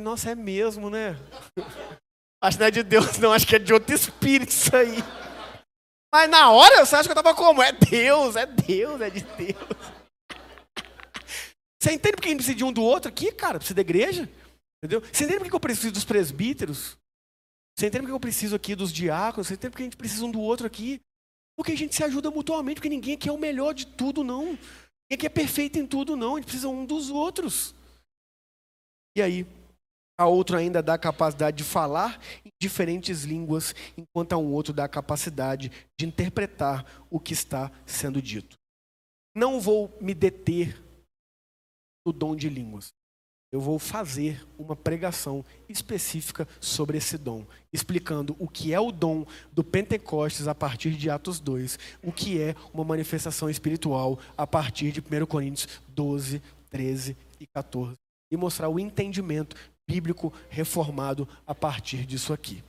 [0.00, 1.16] Nossa, é mesmo, né?
[2.42, 3.32] Acho que não é de Deus, não.
[3.32, 4.96] Acho que é de outro espírito isso aí.
[6.12, 7.62] Mas na hora você acha que eu tava como?
[7.62, 9.94] É Deus, é Deus, é de Deus.
[11.82, 13.58] Você entende por que a gente precisa de um do outro aqui, cara?
[13.58, 14.30] Precisa da igreja?
[14.78, 15.00] Entendeu?
[15.00, 16.96] Você entende por que eu preciso dos presbíteros?
[17.76, 19.48] Você entende porque eu preciso aqui dos diáconos?
[19.48, 21.00] Você entende porque a gente precisa um do outro aqui?
[21.56, 24.44] Porque a gente se ajuda mutuamente, porque ninguém aqui é o melhor de tudo, não.
[24.44, 24.58] Ninguém
[25.12, 26.34] aqui é perfeito em tudo, não.
[26.34, 27.74] A gente precisa um dos outros.
[29.16, 29.46] E aí,
[30.18, 34.72] a outro ainda dá a capacidade de falar em diferentes línguas, enquanto a um outro
[34.72, 38.56] dá a capacidade de interpretar o que está sendo dito.
[39.34, 40.80] Não vou me deter
[42.06, 42.92] no dom de línguas
[43.54, 49.24] eu vou fazer uma pregação específica sobre esse dom, explicando o que é o dom
[49.52, 54.90] do Pentecostes a partir de Atos 2, o que é uma manifestação espiritual a partir
[54.90, 57.94] de 1 Coríntios 12, 13 e 14,
[58.34, 59.56] e mostrar o entendimento
[59.88, 62.62] bíblico reformado a partir disso aqui.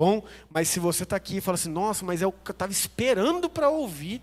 [0.00, 3.48] Bom, mas se você está aqui e fala assim, nossa, mas é eu estava esperando
[3.48, 4.20] para ouvir,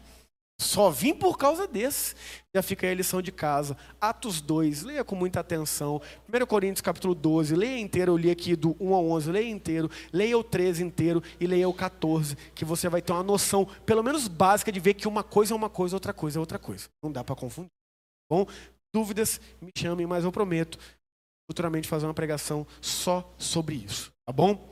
[0.62, 2.14] só vim por causa desse.
[2.54, 3.76] Já fica aí a lição de casa.
[4.00, 6.00] Atos 2, leia com muita atenção.
[6.32, 8.12] 1 Coríntios capítulo 12, leia inteiro.
[8.12, 9.90] Eu li aqui do 1 ao 11, leia inteiro.
[10.14, 14.04] Leia o 13 inteiro e leia o 14, que você vai ter uma noção, pelo
[14.04, 16.90] menos básica, de ver que uma coisa é uma coisa, outra coisa é outra coisa.
[17.02, 17.72] Não dá para confundir.
[18.30, 18.46] Bom,
[18.94, 20.78] dúvidas, me chamem, mas eu prometo
[21.50, 24.12] futuramente fazer uma pregação só sobre isso.
[24.26, 24.70] Tá bom?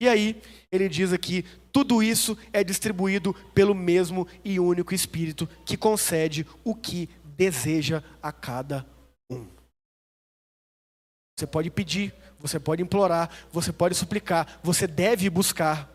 [0.00, 0.40] E aí,
[0.70, 6.74] ele diz aqui: tudo isso é distribuído pelo mesmo e único Espírito que concede o
[6.74, 8.86] que deseja a cada
[9.30, 9.46] um.
[11.36, 15.88] Você pode pedir, você pode implorar, você pode suplicar, você deve buscar,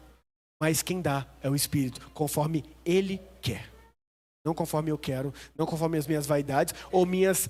[0.61, 3.72] mas quem dá é o Espírito, conforme Ele quer.
[4.45, 7.49] Não conforme eu quero, não conforme as minhas vaidades ou minhas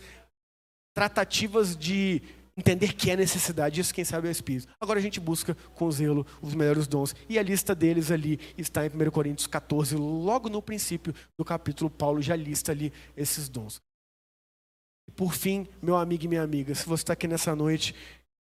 [0.94, 2.22] tratativas de
[2.56, 4.68] entender que é necessidade, isso quem sabe é o Espírito.
[4.80, 7.16] Agora a gente busca com zelo os melhores dons.
[7.28, 11.90] E a lista deles ali está em 1 Coríntios 14, logo no princípio do capítulo,
[11.90, 13.82] Paulo já lista ali esses dons.
[15.08, 17.96] E por fim, meu amigo e minha amiga, se você está aqui nessa noite,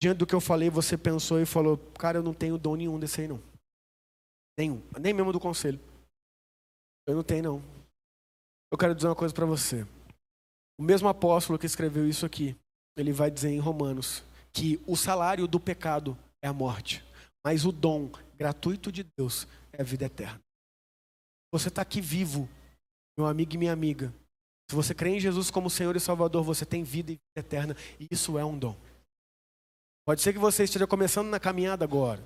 [0.00, 2.98] diante do que eu falei, você pensou e falou, cara, eu não tenho dom nenhum
[2.98, 3.42] desse aí não.
[4.56, 5.78] Nenhum, nem mesmo do conselho.
[7.06, 7.75] Eu não tenho não.
[8.70, 9.86] Eu quero dizer uma coisa para você.
[10.78, 12.56] O mesmo apóstolo que escreveu isso aqui,
[12.96, 17.04] ele vai dizer em Romanos que o salário do pecado é a morte,
[17.44, 20.40] mas o dom gratuito de Deus é a vida eterna.
[21.52, 22.48] Você está aqui vivo,
[23.16, 24.12] meu amigo e minha amiga.
[24.68, 27.76] Se você crê em Jesus como Senhor e Salvador, você tem vida e vida eterna,
[28.00, 28.76] e isso é um dom.
[30.04, 32.22] Pode ser que você esteja começando na caminhada agora.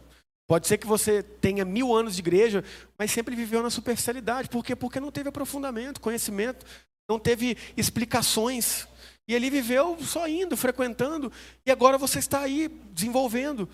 [0.50, 2.64] Pode ser que você tenha mil anos de igreja,
[2.98, 4.48] mas sempre viveu na superficialidade.
[4.48, 4.74] Por quê?
[4.74, 6.66] Porque não teve aprofundamento, conhecimento,
[7.08, 8.88] não teve explicações.
[9.28, 11.30] E ele viveu só indo, frequentando,
[11.64, 13.68] e agora você está aí desenvolvendo.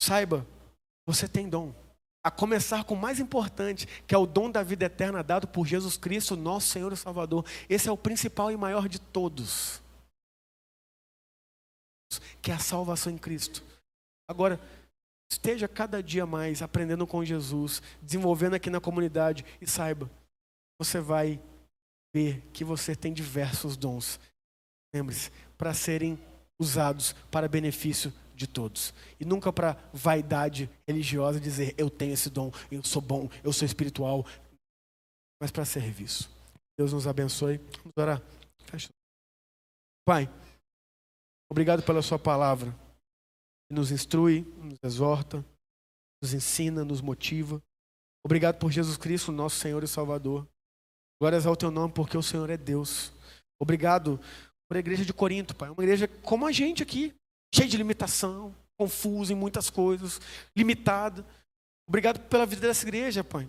[0.00, 0.46] Saiba,
[1.04, 1.74] você tem dom.
[2.22, 5.66] A começar com o mais importante, que é o dom da vida eterna dado por
[5.66, 7.44] Jesus Cristo, nosso Senhor e Salvador.
[7.68, 9.82] Esse é o principal e maior de todos.
[12.40, 13.60] Que é a salvação em Cristo.
[14.28, 14.60] Agora,
[15.32, 20.10] esteja cada dia mais aprendendo com Jesus, desenvolvendo aqui na comunidade e saiba,
[20.80, 21.40] você vai
[22.14, 24.18] ver que você tem diversos dons
[24.94, 26.18] lembre-se, para serem
[26.60, 28.92] usados para benefício de todos.
[29.18, 33.64] E nunca para vaidade religiosa dizer eu tenho esse dom, eu sou bom, eu sou
[33.64, 34.26] espiritual,
[35.40, 36.30] mas para serviço.
[36.78, 37.58] Deus nos abençoe.
[37.78, 38.22] Vamos orar.
[38.58, 38.88] Fecha.
[40.04, 40.28] Pai,
[41.50, 42.74] obrigado pela sua palavra.
[43.72, 45.42] Nos instrui, nos exorta,
[46.22, 47.58] nos ensina, nos motiva.
[48.22, 50.46] Obrigado por Jesus Cristo, nosso Senhor e Salvador.
[51.18, 53.12] Glórias ao teu nome, porque o Senhor é Deus.
[53.58, 54.20] Obrigado
[54.68, 55.70] por a igreja de Corinto, Pai.
[55.70, 57.14] Uma igreja como a gente aqui,
[57.54, 60.20] cheia de limitação, confusa em muitas coisas,
[60.54, 61.24] limitada.
[61.88, 63.48] Obrigado pela vida dessa igreja, Pai.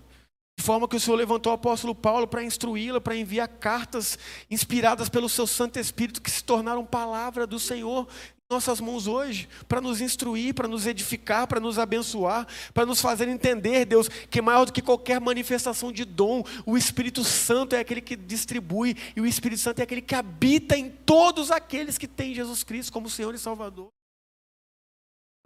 [0.58, 4.18] De forma que o Senhor levantou o apóstolo Paulo para instruí-la, para enviar cartas
[4.50, 8.08] inspiradas pelo seu Santo Espírito, que se tornaram palavra do Senhor
[8.54, 13.28] nossas mãos hoje para nos instruir, para nos edificar, para nos abençoar, para nos fazer
[13.28, 18.00] entender, Deus, que maior do que qualquer manifestação de dom, o Espírito Santo é aquele
[18.00, 22.34] que distribui e o Espírito Santo é aquele que habita em todos aqueles que têm
[22.34, 23.90] Jesus Cristo como Senhor e Salvador.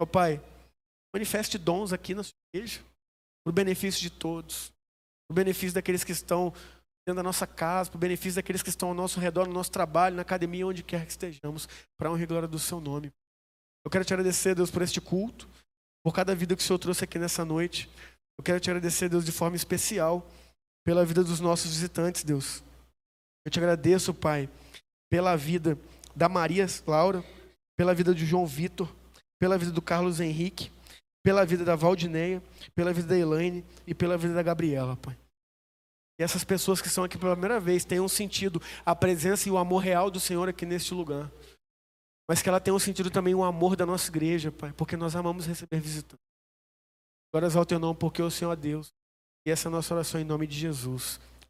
[0.00, 0.40] Ó oh, Pai,
[1.12, 2.80] manifeste dons aqui na sua igreja,
[3.42, 4.70] para o benefício de todos,
[5.26, 6.52] para o benefício daqueles que estão
[7.08, 9.70] dentro da nossa casa, para o benefício daqueles que estão ao nosso redor, no nosso
[9.70, 13.10] trabalho, na academia, onde quer que estejamos, para a honra e glória do seu nome.
[13.84, 15.48] Eu quero te agradecer, Deus, por este culto,
[16.04, 17.88] por cada vida que o Senhor trouxe aqui nessa noite.
[18.38, 20.28] Eu quero te agradecer, Deus, de forma especial,
[20.84, 22.62] pela vida dos nossos visitantes, Deus.
[23.46, 24.48] Eu te agradeço, Pai,
[25.10, 25.78] pela vida
[26.14, 27.24] da Maria Laura,
[27.74, 28.94] pela vida de João Vitor,
[29.40, 30.70] pela vida do Carlos Henrique,
[31.24, 32.42] pela vida da Valdineia,
[32.74, 35.16] pela vida da Elaine e pela vida da Gabriela, Pai.
[36.18, 39.58] E essas pessoas que estão aqui pela primeira vez tenham sentido a presença e o
[39.58, 41.30] amor real do Senhor aqui neste lugar.
[42.28, 45.46] Mas que ela tenha sentido também o amor da nossa igreja, Pai, porque nós amamos
[45.46, 46.26] receber visitantes.
[47.32, 48.92] Glórias ao teu nome, porque o Senhor é Deus.
[49.46, 51.20] E essa é a nossa oração em nome de Jesus.